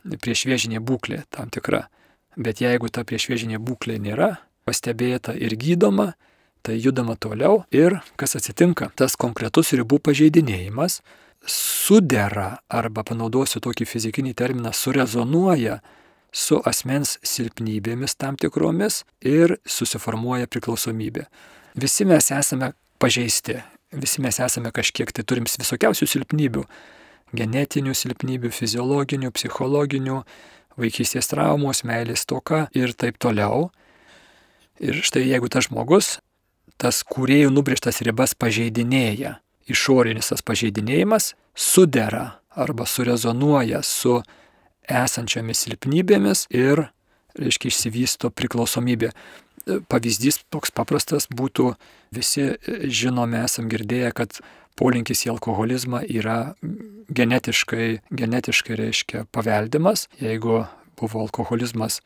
Priešvėžinė 0.04 0.84
būklė 0.84 1.24
tam 1.34 1.50
tikra. 1.50 1.88
Bet 2.38 2.62
jeigu 2.62 2.90
ta 2.94 3.06
priešvėžinė 3.08 3.58
būklė 3.62 3.98
nėra, 4.04 4.36
pastebėta 4.68 5.34
ir 5.34 5.56
gydoma, 5.60 6.14
tai 6.64 6.78
judama 6.80 7.16
toliau 7.20 7.64
ir 7.72 8.00
kas 8.20 8.38
atsitinka, 8.40 8.92
tas 8.96 9.18
konkretus 9.20 9.74
ribų 9.76 10.00
pažeidinėjimas 10.04 11.02
sudera 11.46 12.64
arba 12.72 13.04
panaudosiu 13.04 13.60
tokį 13.64 13.88
fizikinį 13.88 14.34
terminą, 14.40 14.72
surezonuoja 14.72 15.82
su 16.34 16.60
asmens 16.66 17.20
silpnybėmis 17.22 18.18
tam 18.18 18.38
tikromis 18.42 19.04
ir 19.22 19.58
susiformuoja 19.70 20.50
priklausomybė. 20.50 21.28
Visi 21.80 22.06
mes 22.10 22.32
esame 22.34 22.74
pažeisti, 23.02 23.60
visi 23.94 24.22
mes 24.22 24.40
esame 24.42 24.74
kažkiek, 24.74 25.12
tai 25.14 25.24
turim 25.24 25.46
visokiausių 25.46 26.10
silpnybių- 26.10 26.66
genetinių 27.40 27.94
silpnybių, 27.94 28.50
fiziologinių, 28.50 29.32
psichologinių, 29.32 30.24
vaikystės 30.78 31.30
traumos, 31.30 31.84
meilės 31.84 32.26
toka 32.26 32.68
ir 32.74 32.94
taip 32.94 33.18
toliau. 33.18 33.70
Ir 34.80 34.94
štai 34.94 35.28
jeigu 35.28 35.50
tas 35.50 35.68
žmogus, 35.70 36.20
tas 36.78 37.04
kūrėjų 37.04 37.52
nubrieštas 37.54 38.02
ribas 38.02 38.34
pažeidinėja, 38.34 39.38
išorinis 39.70 40.30
tas 40.30 40.42
pažeidinėjimas 40.42 41.34
sudera 41.56 42.40
arba 42.56 42.86
surezonuoja 42.86 43.84
su 43.84 44.24
esančiomis 44.90 45.66
silpnybėmis 45.66 46.48
ir, 46.54 46.88
reiškia, 47.40 47.72
išsivysto 47.72 48.32
priklausomybė. 48.34 49.14
Pavyzdys 49.88 50.42
toks 50.52 50.74
paprastas 50.76 51.30
būtų, 51.32 51.74
visi 52.14 52.50
žinome, 52.92 53.46
esam 53.48 53.70
girdėję, 53.72 54.12
kad 54.18 54.42
polinkis 54.80 55.24
į 55.28 55.34
alkoholizmą 55.38 56.04
yra 56.10 56.56
genetiškai, 57.14 58.02
genetiškai 58.12 58.78
reiškia 58.80 59.26
paveldimas. 59.32 60.10
Jeigu 60.22 60.64
buvo 61.00 61.24
alkoholizmas 61.24 62.02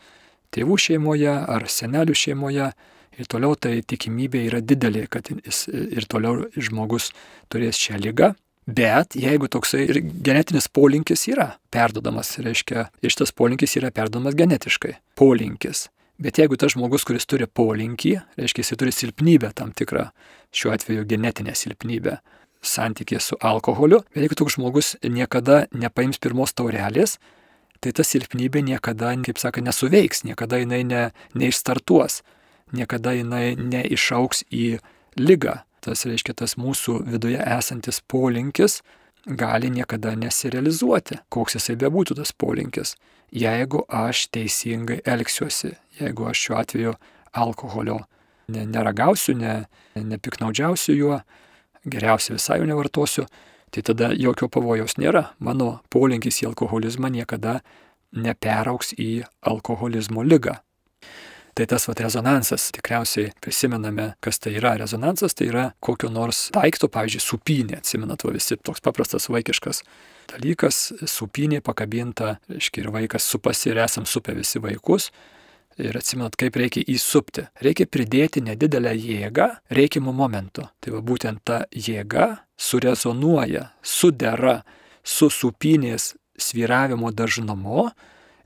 tėvų 0.54 0.78
šeimoje 0.80 1.34
ar 1.34 1.68
senelių 1.72 2.16
šeimoje 2.18 2.72
ir 3.18 3.30
toliau 3.32 3.58
tai 3.60 3.80
tikimybė 3.82 4.44
yra 4.52 4.62
didelė, 4.62 5.08
kad 5.10 5.30
jis 5.34 5.66
ir 5.74 6.06
toliau 6.10 6.46
žmogus 6.54 7.12
turės 7.52 7.80
šią 7.82 8.02
lygą. 8.06 8.36
Bet 8.68 9.16
jeigu 9.16 9.48
toksai 9.48 9.86
ir 9.88 10.02
genetinis 10.04 10.68
polinkis 10.68 11.22
yra 11.32 11.54
perdodamas, 11.72 12.34
reiškia, 12.44 12.90
iš 13.00 13.16
tas 13.22 13.32
polinkis 13.32 13.78
yra 13.80 13.94
perdodamas 13.96 14.36
genetiškai. 14.36 14.98
Polinkis. 15.16 15.86
Bet 16.20 16.40
jeigu 16.42 16.58
tas 16.60 16.74
žmogus, 16.74 17.06
kuris 17.08 17.30
turi 17.30 17.48
polinkį, 17.48 18.18
reiškia, 18.42 18.66
jis 18.66 18.80
turi 18.82 18.92
silpnybę 18.92 19.54
tam 19.56 19.72
tikrą, 19.72 20.10
šiuo 20.52 20.74
atveju 20.74 21.06
genetinę 21.08 21.54
silpnybę, 21.56 22.18
santykė 22.66 23.22
su 23.24 23.38
alkoholiu, 23.46 24.02
bet 24.12 24.26
jeigu 24.26 24.38
toks 24.40 24.58
žmogus 24.58 24.96
niekada 25.06 25.68
nepaims 25.72 26.20
pirmos 26.20 26.56
taurelės, 26.58 27.20
tai 27.80 27.94
ta 27.94 28.04
silpnybė 28.04 28.66
niekada, 28.66 29.14
kaip 29.24 29.40
sako, 29.40 29.64
nesuveiks, 29.64 30.26
niekada 30.28 30.60
jinai 30.64 30.82
ne, 30.90 31.04
neišstartuos, 31.38 32.24
niekada 32.76 33.14
jinai 33.16 33.54
neišauks 33.56 34.44
į 34.52 34.80
lygą. 35.22 35.62
Tas 35.88 36.04
reiškia, 36.04 36.34
tas 36.36 36.58
mūsų 36.60 37.00
viduje 37.08 37.40
esantis 37.40 38.02
polinkis 38.12 38.82
gali 39.28 39.70
niekada 39.72 40.18
nesirealizuoti, 40.20 41.22
koks 41.32 41.56
jisai 41.56 41.78
bebūtų 41.80 42.18
tas 42.20 42.34
polinkis, 42.36 42.96
jeigu 43.32 43.86
aš 43.88 44.26
teisingai 44.36 45.00
elgsiuosi, 45.08 45.72
jeigu 46.02 46.28
aš 46.28 46.44
šiuo 46.44 46.58
atveju 46.60 46.94
alkoholio 47.40 48.02
ne, 48.52 48.66
neragausiu, 48.68 49.38
ne, 49.40 49.56
nepiknaudžiausiu 49.96 50.96
juo, 50.96 51.22
geriausia 51.88 52.36
visai 52.36 52.60
jo 52.60 52.68
nevartosiu, 52.68 53.28
tai 53.72 53.84
tada 53.88 54.12
jokio 54.16 54.52
pavojaus 54.52 54.98
nėra. 55.00 55.30
Mano 55.40 55.78
polinkis 55.92 56.42
į 56.44 56.52
alkoholizmą 56.52 57.12
niekada 57.16 57.62
neperauks 58.12 58.92
į 59.00 59.24
alkoholizmo 59.40 60.24
lygą. 60.24 60.60
Tai 61.58 61.66
tas 61.66 61.88
vat 61.90 62.02
rezonansas, 62.06 62.68
tikriausiai 62.76 63.32
prisimename, 63.42 64.12
kas 64.22 64.38
tai 64.38 64.52
yra. 64.60 64.76
Rezonansas 64.78 65.34
tai 65.34 65.48
yra 65.50 65.64
kokio 65.82 66.12
nors 66.14 66.52
daikto, 66.54 66.86
pavyzdžiui, 66.94 67.24
supinė, 67.24 67.80
atsimenat, 67.80 68.22
va 68.28 68.34
visi 68.36 68.60
toks 68.62 68.84
paprastas 68.86 69.26
vaikiškas 69.34 69.82
dalykas, 70.30 70.82
supinė 71.10 71.64
pakabinta, 71.66 72.36
reiškia, 72.52 72.84
ir 72.84 72.92
vaikas 72.94 73.26
supasi 73.26 73.72
ir 73.72 73.82
esam 73.88 74.06
supę 74.06 74.38
visi 74.38 74.62
vaikus, 74.62 75.10
Ir 75.78 75.94
atsimenat, 75.94 76.34
kaip 76.34 76.56
reikia 76.58 76.82
įsupti. 76.90 77.44
Reikia 77.62 77.86
pridėti 77.86 78.42
nedidelę 78.42 78.96
jėgą 78.98 79.46
reikiamų 79.78 80.10
momentų. 80.10 80.64
Tai 80.82 80.94
va 80.96 81.02
būtent 81.06 81.44
ta 81.46 81.60
jėga 81.70 82.40
surezonuoja, 82.58 83.68
sudera 83.86 84.64
su 85.06 85.30
supinės 85.30 86.16
sviravimo 86.34 87.12
dažnumu 87.14 87.92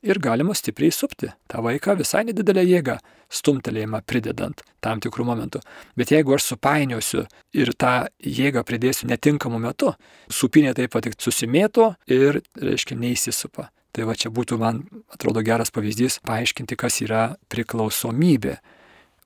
ir 0.01 0.19
galima 0.19 0.53
stipriai 0.57 0.93
supti 0.93 1.29
tą 1.49 1.61
vaiką 1.65 1.95
visai 1.99 2.23
nedidelę 2.27 2.63
jėgą, 2.65 2.97
stumtelėjimą 3.31 4.01
pridedant 4.05 4.63
tam 4.83 5.01
tikrų 5.03 5.25
momentų. 5.29 5.61
Bet 5.97 6.11
jeigu 6.11 6.35
aš 6.35 6.51
supainiosiu 6.51 7.25
ir 7.53 7.73
tą 7.77 8.07
jėgą 8.19 8.65
pridėsiu 8.67 9.09
netinkamu 9.11 9.61
metu, 9.61 9.93
supinė 10.29 10.73
taip 10.77 10.93
pat 10.95 11.07
susimėto 11.21 11.93
ir, 12.11 12.41
reiškia, 12.57 12.97
neįsisupa. 12.97 13.69
Tai 13.91 14.05
va 14.07 14.15
čia 14.15 14.31
būtų, 14.31 14.57
man 14.59 14.85
atrodo, 15.11 15.43
geras 15.43 15.71
pavyzdys 15.75 16.21
paaiškinti, 16.23 16.77
kas 16.79 17.01
yra 17.03 17.23
priklausomybė. 17.51 18.57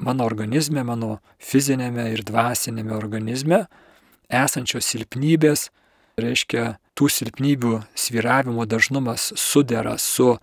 Mano 0.05 0.25
organizme, 0.25 0.81
mano 0.83 1.19
fizinėme 1.39 2.09
ir 2.11 2.23
dvasinėme 2.25 2.95
organizme 2.97 3.65
esančios 4.33 4.89
silpnybės, 4.89 5.69
reiškia, 6.19 6.75
tų 6.95 7.09
silpnybių 7.11 7.77
sviravimo 7.99 8.65
dažnumas 8.65 9.33
sudera 9.39 9.97
su 9.99 10.35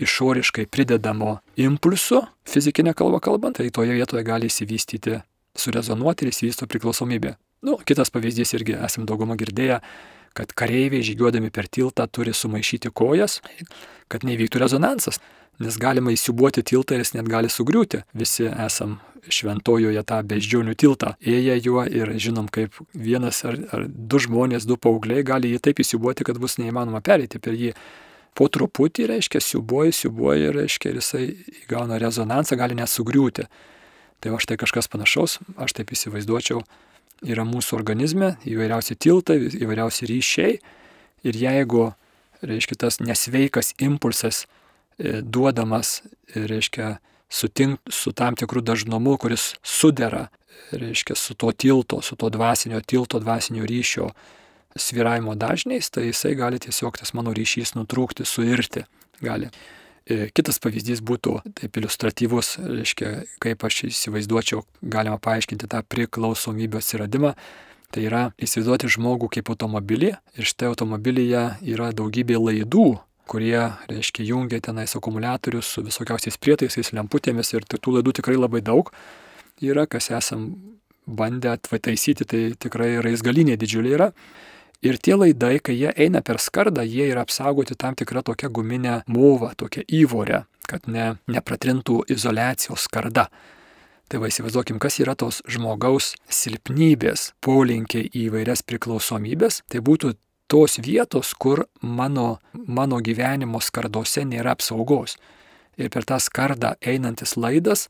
išoriškai 0.00 0.66
pridedamo 0.70 1.38
impulsu, 1.60 2.22
fizikinė 2.48 2.94
kalba 2.98 3.20
kalbant, 3.24 3.58
tai 3.60 3.70
toje 3.74 3.94
vietoje 3.96 4.24
gali 4.26 4.50
įsivystyti, 4.50 5.20
surezonuoti 5.58 6.26
ir 6.26 6.32
įsivysto 6.32 6.68
priklausomybė. 6.70 7.36
Nu, 7.66 7.76
kitas 7.84 8.12
pavyzdys 8.12 8.54
irgi 8.56 8.78
esame 8.78 9.08
daugumą 9.08 9.36
girdėję, 9.40 9.80
kad 10.36 10.54
kareiviai 10.56 11.04
žygiuodami 11.04 11.50
per 11.52 11.68
tiltą 11.68 12.06
turi 12.08 12.32
sumaišyti 12.36 12.92
kojas, 12.94 13.40
kad 14.08 14.24
neįvyktų 14.24 14.62
rezonansas, 14.62 15.20
nes 15.60 15.76
galima 15.76 16.14
įsiubuoti 16.14 16.64
tiltą 16.64 16.96
ir 16.96 17.04
jis 17.04 17.14
net 17.18 17.28
gali 17.28 17.50
sugriūti. 17.52 18.04
Visi 18.16 18.46
esam 18.48 18.98
šventojoje 19.28 20.02
tą 20.08 20.20
beždžionių 20.24 20.74
tiltą 20.80 21.14
ėję 21.20 21.58
juo 21.60 21.84
ir 21.84 22.14
žinom, 22.16 22.48
kaip 22.48 22.78
vienas 22.94 23.42
ar, 23.44 23.58
ar 23.74 23.84
du 23.88 24.20
žmonės, 24.22 24.64
du 24.64 24.78
paaugliai 24.80 25.26
gali 25.26 25.52
jį 25.52 25.60
taip 25.66 25.82
įsiubuoti, 25.84 26.24
kad 26.24 26.40
bus 26.40 26.56
neįmanoma 26.62 27.02
perėti 27.04 27.42
per 27.42 27.58
jį 27.58 27.74
po 28.34 28.48
truputį, 28.48 29.08
reiškia, 29.10 29.42
siubuoja, 29.44 29.94
siubuoja, 29.94 30.52
reiškia, 30.54 30.92
ir 30.92 31.00
jisai 31.00 31.24
įgauna 31.64 31.98
rezonansą, 32.00 32.58
gali 32.60 32.78
net 32.78 32.92
sugriūti. 32.92 33.46
Tai 34.20 34.34
va 34.34 34.40
štai 34.42 34.58
kažkas 34.60 34.90
panašaus, 34.92 35.38
aš 35.60 35.74
taip 35.76 35.92
įsivaizduočiau, 35.94 36.60
yra 37.26 37.44
mūsų 37.48 37.76
organizme 37.78 38.34
įvairiausi 38.48 38.96
tiltai, 39.00 39.38
įvairiausi 39.60 40.08
ryšiai. 40.08 40.58
Ir 41.28 41.36
jeigu, 41.36 41.90
reiškia, 42.44 42.78
tas 42.80 43.00
nesveikas 43.00 43.74
impulsas 43.80 44.44
e, 44.44 45.20
duodamas, 45.20 46.00
e, 46.32 46.44
reiškia, 46.48 46.98
sutink 47.30 47.80
su 47.92 48.12
tam 48.16 48.36
tikrų 48.38 48.62
dažnumu, 48.66 49.16
kuris 49.20 49.54
sudera, 49.62 50.28
reiškia, 50.72 51.16
su 51.16 51.36
to 51.38 51.52
tilto, 51.52 52.00
su 52.02 52.16
to 52.16 52.30
dvasinio 52.32 52.80
tilto, 52.80 53.20
dvasinio 53.22 53.68
ryšio 53.68 54.10
sviravimo 54.76 55.34
dažniais, 55.34 55.90
tai 55.90 56.08
jisai 56.08 56.34
gali 56.38 56.60
tiesiog 56.62 56.98
tas 57.00 57.14
mano 57.16 57.34
ryšys 57.36 57.74
nutrūkti, 57.78 58.26
suirti. 58.26 58.84
Gali. 59.20 59.50
E, 60.08 60.30
kitas 60.34 60.60
pavyzdys 60.62 61.02
būtų 61.04 61.40
taip 61.58 61.76
iliustratyvus, 61.76 62.54
reiškia, 62.62 63.10
kaip 63.42 63.66
aš 63.66 63.84
įsivaizduočiau, 63.90 64.64
galima 64.82 65.18
paaiškinti 65.22 65.68
tą 65.70 65.82
priklausomybę 65.84 66.80
atsiradimą. 66.80 67.34
Tai 67.90 68.02
yra 68.06 68.24
įsivaizduoti 68.38 68.88
žmogų 68.94 69.28
kaip 69.34 69.50
automobilį 69.50 70.12
ir 70.38 70.46
štai 70.46 70.68
automobilyje 70.70 71.42
yra 71.72 71.90
daugybė 71.90 72.38
laidų, 72.38 72.92
kurie, 73.30 73.64
reiškia, 73.90 74.24
jungia 74.26 74.60
tenais 74.62 74.94
akumuliatorius 74.98 75.66
su 75.74 75.82
visokiausiais 75.86 76.38
prietaisais, 76.38 76.92
lemputėmis 76.94 77.50
ir 77.54 77.66
tų 77.66 77.98
laidų 77.98 78.14
tikrai 78.20 78.38
labai 78.38 78.62
daug 78.62 78.94
yra, 79.60 79.86
kas 79.86 80.10
esam 80.10 80.54
bandę 81.06 81.52
atvaitaisyti, 81.52 82.24
tai 82.24 82.40
tikrai 82.58 82.98
raizgaliniai 83.04 83.58
didžiuliai 83.60 83.96
yra. 83.98 84.08
Ir 84.80 84.96
tie 84.96 85.12
laidai, 85.12 85.58
kai 85.60 85.74
jie 85.76 85.90
eina 85.92 86.22
per 86.24 86.38
skardą, 86.40 86.80
jie 86.88 87.10
yra 87.12 87.26
apsaugoti 87.26 87.76
tam 87.76 87.96
tikrą 88.00 88.22
tokią 88.24 88.48
guminę 88.48 89.02
mūvą, 89.12 89.52
tokią 89.60 89.84
įvorę, 89.84 90.46
kad 90.64 90.88
ne, 90.88 91.18
nepratrintų 91.28 91.98
izolacijos 92.08 92.86
skarda. 92.88 93.26
Tai 94.10 94.22
va 94.22 94.30
įsivaizduokim, 94.32 94.80
kas 94.82 94.96
yra 95.04 95.12
tos 95.14 95.42
žmogaus 95.46 96.14
silpnybės, 96.32 97.34
polinkiai 97.44 98.08
į 98.08 98.24
vairias 98.32 98.64
priklausomybės. 98.64 99.60
Tai 99.70 99.84
būtų 99.84 100.14
tos 100.50 100.80
vietos, 100.82 101.34
kur 101.38 101.66
mano, 101.84 102.40
mano 102.56 102.98
gyvenimo 103.04 103.60
skardose 103.62 104.24
nėra 104.26 104.56
apsaugos. 104.56 105.18
Ir 105.76 105.92
per 105.92 106.08
tą 106.08 106.18
skardą 106.18 106.72
einantis 106.80 107.36
laidas 107.36 107.86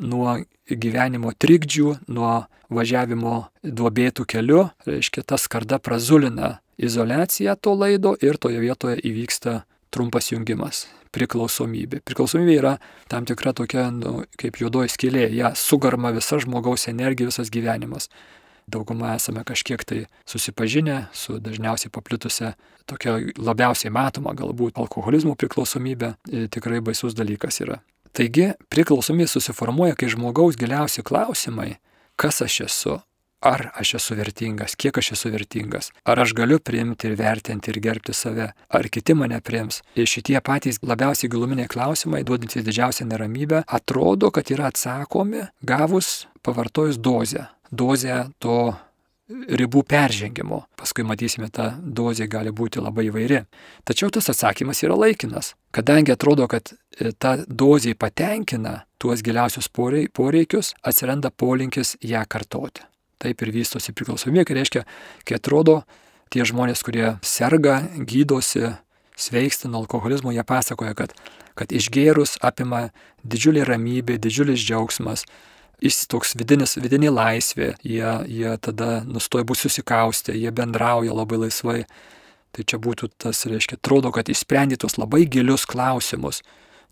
nuo 0.00 0.40
gyvenimo 0.70 1.32
trikdžių, 1.36 1.94
nuo 2.08 2.32
važiavimo 2.70 3.50
duobėtų 3.62 4.26
keliu, 4.30 4.64
reiškia, 4.86 5.24
ta 5.26 5.38
skarda 5.40 5.80
prazulina 5.82 6.58
izolaciją 6.80 7.56
to 7.60 7.74
laido 7.74 8.14
ir 8.22 8.38
toje 8.40 8.60
vietoje 8.62 9.00
įvyksta 9.04 9.62
trumpas 9.90 10.30
jungimas- 10.32 10.86
priklausomybė. 11.14 12.00
Priklausomybė 12.06 12.56
yra 12.58 12.78
tam 13.08 13.24
tikra 13.26 13.52
tokia, 13.52 13.90
nu, 13.90 14.24
kaip 14.38 14.56
juodoji 14.56 14.88
skylė, 14.88 15.30
ją 15.34 15.54
sugarma 15.54 16.12
visa 16.14 16.38
žmogaus 16.38 16.86
energija, 16.88 17.26
visas 17.26 17.50
gyvenimas. 17.50 18.08
Dauguma 18.68 19.16
esame 19.16 19.42
kažkiek 19.44 19.84
tai 19.84 20.06
susipažinę 20.26 21.08
su 21.12 21.40
dažniausiai 21.40 21.90
paplitusią, 21.90 22.54
tokia 22.86 23.18
labiausiai 23.36 23.90
matoma 23.90 24.32
galbūt 24.32 24.78
alkoholizmo 24.78 25.34
priklausomybė, 25.34 26.14
tikrai 26.50 26.80
baisus 26.80 27.14
dalykas 27.14 27.60
yra. 27.60 27.80
Taigi 28.16 28.50
priklausomybė 28.72 29.28
susiformuoja, 29.30 29.94
kai 29.98 30.10
žmogaus 30.10 30.58
giliausi 30.58 31.04
klausimai, 31.06 31.76
kas 32.18 32.42
aš 32.42 32.56
esu, 32.66 32.96
ar 33.40 33.70
aš 33.80 33.94
esu 34.00 34.16
vertingas, 34.18 34.74
kiek 34.76 34.98
aš 35.00 35.12
esu 35.16 35.30
vertingas, 35.32 35.90
ar 36.04 36.20
aš 36.20 36.34
galiu 36.36 36.58
priimti 36.58 37.08
ir 37.08 37.16
vertinti 37.20 37.72
ir 37.72 37.80
gerbti 37.80 38.14
save, 38.16 38.50
ar 38.52 38.88
kiti 38.92 39.16
mane 39.16 39.40
priims. 39.40 39.80
Ir 39.96 40.10
šitie 40.10 40.40
patys 40.44 40.82
labiausiai 40.82 41.30
giluminiai 41.32 41.70
klausimai, 41.70 42.24
duodantis 42.26 42.66
didžiausią 42.66 43.08
neramybę, 43.08 43.64
atrodo, 43.66 44.30
kad 44.34 44.50
yra 44.52 44.68
atsakomi 44.70 45.46
gavus 45.62 46.26
pavartojus 46.42 47.00
dozę. 47.00 47.46
Dozę 47.70 48.26
to 48.42 48.74
ribų 49.30 49.82
peržengimo. 49.86 50.64
Paskui 50.78 51.04
matysime, 51.06 51.50
ta 51.52 51.70
dozė 51.80 52.26
gali 52.30 52.52
būti 52.54 52.82
labai 52.82 53.06
įvairi. 53.08 53.44
Tačiau 53.86 54.10
tas 54.14 54.30
atsakymas 54.32 54.82
yra 54.84 54.96
laikinas. 54.98 55.54
Kadangi 55.74 56.14
atrodo, 56.14 56.48
kad 56.50 56.72
e, 56.72 57.12
ta 57.12 57.36
dozė 57.46 57.94
patenkina 57.98 58.84
tuos 59.00 59.22
giliausius 59.24 59.70
poreikius, 59.70 60.74
atsiranda 60.82 61.30
polinkis 61.30 61.96
ją 62.02 62.24
kartoti. 62.28 62.84
Taip 63.20 63.42
ir 63.44 63.52
vystosi 63.54 63.94
priklausomybė, 63.94 64.46
kai 64.48 64.56
reiškia, 64.60 64.84
kai 65.28 65.36
atrodo 65.36 65.82
tie 66.32 66.46
žmonės, 66.46 66.82
kurie 66.86 67.16
serga, 67.26 67.82
gydosi, 67.98 68.72
sveiksta 69.20 69.68
nuo 69.68 69.84
alkoholizmo, 69.84 70.32
jie 70.32 70.44
pasakoja, 70.46 70.94
kad, 70.96 71.14
kad 71.58 71.72
išgėrus 71.74 72.38
apima 72.46 72.88
didžiulį 73.22 73.66
ramybė, 73.68 74.16
didžiulis 74.22 74.62
džiaugsmas, 74.64 75.26
toks 76.10 76.34
vidinis, 76.36 76.76
vidinė 76.76 77.10
laisvė, 77.12 77.74
jie, 77.82 78.12
jie 78.28 78.54
tada 78.60 79.00
nustoja 79.08 79.46
būti 79.48 79.66
susikaustę, 79.66 80.34
jie 80.36 80.50
bendrauja 80.52 81.14
labai 81.16 81.46
laisvai. 81.46 81.84
Tai 82.50 82.64
čia 82.66 82.80
būtų 82.82 83.12
tas, 83.14 83.44
reiškia, 83.46 83.78
atrodo, 83.78 84.10
kad 84.10 84.28
išsprendė 84.28 84.80
tos 84.82 84.98
labai 84.98 85.22
gilius 85.30 85.68
klausimus, 85.70 86.42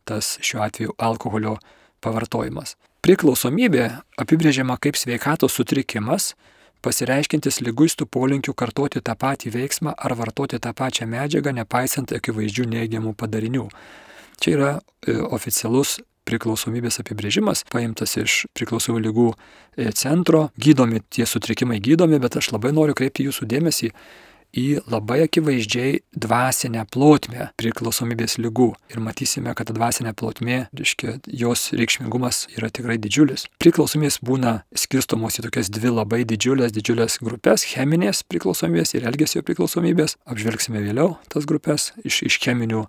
tas 0.06 0.36
šiuo 0.38 0.62
atveju 0.62 0.94
alkoholio 1.02 1.56
pavartojimas. 2.00 2.76
Priklausomybė 3.02 3.88
apibrėžiama 4.18 4.78
kaip 4.78 4.96
sveikatos 4.98 5.56
sutrikimas, 5.58 6.32
pasireiškintis 6.82 7.60
lyguistų 7.66 8.06
polinkių 8.06 8.54
kartoti 8.54 9.02
tą 9.02 9.16
patį 9.18 9.52
veiksmą 9.56 9.94
ar 9.98 10.14
vartoti 10.18 10.60
tą 10.62 10.72
pačią 10.74 11.08
medžiagą, 11.10 11.52
nepaisant 11.58 12.14
akivaizdžių 12.14 12.68
neigiamų 12.74 13.14
padarinių. 13.18 13.66
Čia 14.38 14.54
yra 14.54 14.70
e, 14.78 15.16
oficialus 15.18 15.98
priklausomybės 16.28 17.00
apibrėžimas, 17.02 17.64
paimtas 17.72 18.16
iš 18.20 18.44
priklausomų 18.56 19.02
lygų 19.08 19.28
e, 19.32 19.90
centro, 19.96 20.48
gydomi 20.60 21.02
tie 21.08 21.26
sutrikimai 21.28 21.80
gydomi, 21.84 22.20
bet 22.22 22.38
aš 22.40 22.52
labai 22.54 22.74
noriu 22.76 22.96
kreipti 22.98 23.26
jūsų 23.28 23.48
dėmesį 23.50 23.92
į 24.56 24.80
labai 24.88 25.20
akivaizdžiai 25.26 26.00
dvasinę 26.16 26.84
plotmę 26.92 27.50
priklausomybės 27.60 28.38
lygų. 28.40 28.70
Ir 28.92 29.02
matysime, 29.04 29.52
kad 29.56 29.70
dvasinė 29.74 30.14
plotmė, 30.16 30.60
reiškia, 30.76 31.18
jos 31.26 31.68
reikšmingumas 31.76 32.46
yra 32.56 32.70
tikrai 32.72 32.98
didžiulis. 33.02 33.46
Priklausomybės 33.60 34.20
būna 34.24 34.62
skirstomos 34.72 35.38
į 35.40 35.48
tokias 35.48 35.72
dvi 35.72 35.92
labai 35.92 36.24
didžiulės, 36.28 36.72
didžiulės 36.76 37.20
grupės- 37.24 37.66
cheminės 37.72 38.24
priklausomybės 38.24 38.94
ir 38.94 39.04
elgesio 39.04 39.42
priklausomybės. 39.42 40.16
Apžvelgsime 40.26 40.80
vėliau 40.80 41.18
tas 41.28 41.44
grupės 41.44 41.92
iš, 42.04 42.22
iš 42.22 42.40
cheminių 42.40 42.86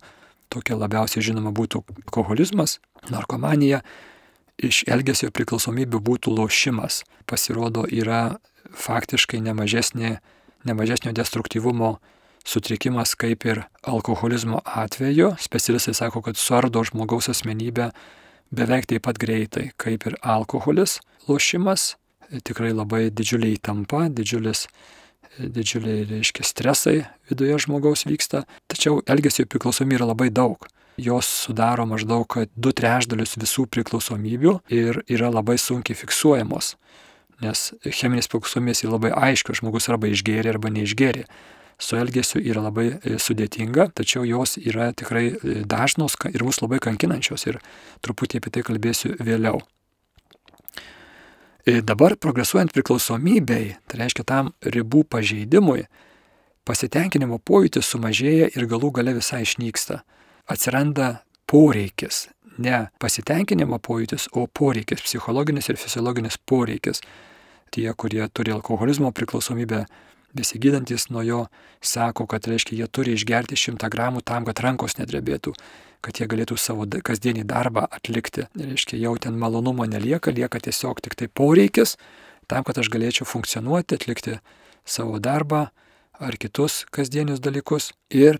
tokia 0.53 0.77
labiausiai 0.79 1.23
žinoma 1.23 1.53
būtų 1.55 1.83
alkoholizmas, 2.05 2.79
narkomanija, 3.09 3.81
iš 4.59 4.83
elgesio 4.89 5.31
priklausomybių 5.31 6.01
būtų 6.03 6.33
lošimas. 6.35 7.03
Pasirodo, 7.29 7.85
yra 7.85 8.39
faktiškai 8.75 9.39
nemažesnė, 9.45 10.17
nemažesnio 10.67 11.13
destruktyvumo 11.15 11.97
sutrikimas 12.45 13.15
kaip 13.19 13.45
ir 13.45 13.63
alkoholizmo 13.87 14.61
atveju. 14.65 15.35
Specialistai 15.39 15.93
sako, 15.93 16.23
kad 16.25 16.37
suardo 16.37 16.83
žmogaus 16.83 17.29
asmenybę 17.31 17.91
beveik 18.51 18.89
taip 18.89 19.05
pat 19.05 19.19
greitai 19.21 19.69
kaip 19.77 20.07
ir 20.09 20.17
alkoholis, 20.21 20.99
lošimas. 21.29 21.95
Tikrai 22.29 22.73
labai 22.77 23.07
didžiuliai 23.09 23.57
įtampa, 23.57 24.05
didžiulis 24.13 24.67
didžiuliai, 25.37 26.07
reiškia, 26.09 26.45
stresai 26.47 26.97
viduje 27.29 27.59
žmogaus 27.65 28.05
vyksta, 28.07 28.45
tačiau 28.71 29.03
elgesio 29.09 29.45
priklausomybė 29.49 29.99
yra 29.99 30.09
labai 30.11 30.29
daug. 30.33 30.67
Jos 30.99 31.29
sudaro 31.45 31.85
maždaug 31.87 32.27
du 32.59 32.73
trešdalius 32.75 33.37
visų 33.39 33.69
priklausomybių 33.71 34.57
ir 34.73 34.99
yra 35.07 35.29
labai 35.31 35.55
sunkiai 35.61 35.95
fiksuojamos, 35.95 36.73
nes 37.45 37.69
cheminės 37.85 38.27
priklausomybės 38.31 38.83
yra 38.83 38.97
labai 38.97 39.13
aiškios, 39.29 39.61
žmogus 39.61 39.87
arba 39.91 40.11
išgėrė, 40.11 40.55
arba 40.55 40.73
neišgėrė. 40.75 41.23
Su 41.79 41.95
elgesiu 41.95 42.41
yra 42.43 42.65
labai 42.65 42.89
e, 42.91 43.15
sudėtinga, 43.23 43.93
tačiau 43.95 44.25
jos 44.27 44.57
yra 44.59 44.89
tikrai 44.91 45.29
e, 45.31 45.61
dažnos 45.63 46.17
ir 46.27 46.43
mus 46.43 46.59
labai 46.59 46.81
kankinančios 46.83 47.47
ir 47.47 47.61
truputį 48.03 48.41
apie 48.41 48.51
tai 48.51 48.65
kalbėsiu 48.67 49.15
vėliau. 49.23 49.61
Ir 51.67 51.81
dabar 51.83 52.15
progresuojant 52.15 52.71
priklausomybei, 52.71 53.73
tai 53.87 53.99
reiškia 53.99 54.23
tam 54.23 54.53
ribų 54.63 55.03
pažeidimui, 55.11 55.83
pasitenkinimo 56.63 57.39
pojūtis 57.43 57.89
sumažėja 57.91 58.51
ir 58.55 58.67
galų 58.69 58.93
gale 58.95 59.17
visai 59.17 59.41
išnyksta. 59.43 60.01
Atsiranda 60.49 61.25
poreikis, 61.49 62.29
ne 62.57 62.85
pasitenkinimo 63.01 63.79
pojūtis, 63.83 64.29
o 64.31 64.45
poreikis, 64.47 65.03
psichologinis 65.03 65.67
ir 65.69 65.79
fiziologinis 65.81 66.39
poreikis. 66.39 67.03
Tie, 67.69 67.85
kurie 67.93 68.23
turi 68.33 68.55
alkoholizmo 68.55 69.11
priklausomybę, 69.13 69.83
besigydantis 70.33 71.09
nuo 71.09 71.21
jo, 71.25 71.43
sako, 71.81 72.25
kad 72.29 72.47
reiškia, 72.47 72.79
jie 72.79 72.87
turi 72.87 73.13
išgerti 73.17 73.57
100 73.59 73.91
gramų 73.91 74.23
tam, 74.25 74.47
kad 74.47 74.63
rankos 74.63 74.97
nedrebėtų 74.97 75.53
kad 76.05 76.19
jie 76.19 76.27
galėtų 76.31 76.57
savo 76.59 76.85
kasdienį 76.87 77.45
darbą 77.49 77.85
atlikti. 77.91 78.47
Reiškia, 78.57 78.99
jau 79.01 79.15
ten 79.17 79.37
malonumo 79.39 79.87
nelieka, 79.89 80.31
lieka 80.31 80.61
tiesiog 80.63 81.01
tik 81.03 81.17
tai 81.19 81.27
poreikis 81.27 81.97
tam, 82.49 82.63
kad 82.65 82.79
aš 82.81 82.89
galėčiau 82.93 83.27
funkcionuoti, 83.29 83.99
atlikti 83.99 84.39
savo 84.87 85.19
darbą 85.19 85.67
ar 86.19 86.37
kitus 86.39 86.83
kasdienius 86.91 87.41
dalykus. 87.43 87.91
Ir 88.09 88.39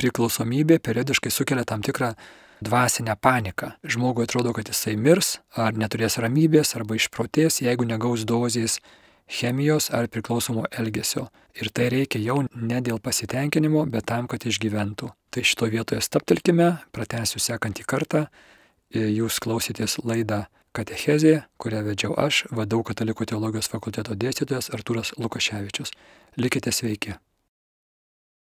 priklausomybė 0.00 0.80
periodiškai 0.82 1.30
sukelia 1.30 1.64
tam 1.68 1.84
tikrą 1.84 2.14
dvasinę 2.64 3.16
paniką. 3.20 3.74
Žmogui 3.84 4.24
atrodo, 4.26 4.52
kad 4.56 4.68
jisai 4.70 4.96
mirs, 4.96 5.38
ar 5.54 5.76
neturės 5.78 6.18
ramybės, 6.22 6.74
arba 6.78 6.98
išprotės, 6.98 7.60
jeigu 7.62 7.86
negaus 7.88 8.24
dozės 8.28 8.80
chemijos 9.30 9.90
ar 9.90 10.08
priklausomo 10.08 10.64
elgesio. 10.70 11.28
Ir 11.54 11.70
tai 11.70 11.88
reikia 11.92 12.20
jau 12.22 12.40
ne 12.54 12.80
dėl 12.82 12.98
pasitenkinimo, 13.00 13.84
bet 13.90 14.08
tam, 14.10 14.26
kad 14.30 14.44
išgyventų. 14.46 15.10
Tai 15.30 15.42
šito 15.42 15.68
vietoje 15.70 16.02
staptelkime, 16.02 16.70
pratęsiu 16.94 17.42
sekantį 17.42 17.86
kartą. 17.86 18.26
Jūs 18.94 19.40
klausytės 19.42 19.98
laidą 20.04 20.44
Katechezė, 20.74 21.44
kurią 21.62 21.84
vedžiau 21.86 22.16
aš, 22.18 22.44
vadau 22.50 22.82
Katalikų 22.82 23.28
teologijos 23.30 23.70
fakulteto 23.70 24.16
dėstytojas 24.18 24.72
Artūras 24.74 25.14
Lukaševičius. 25.14 25.94
Likite 26.34 26.74
sveiki. 26.74 27.14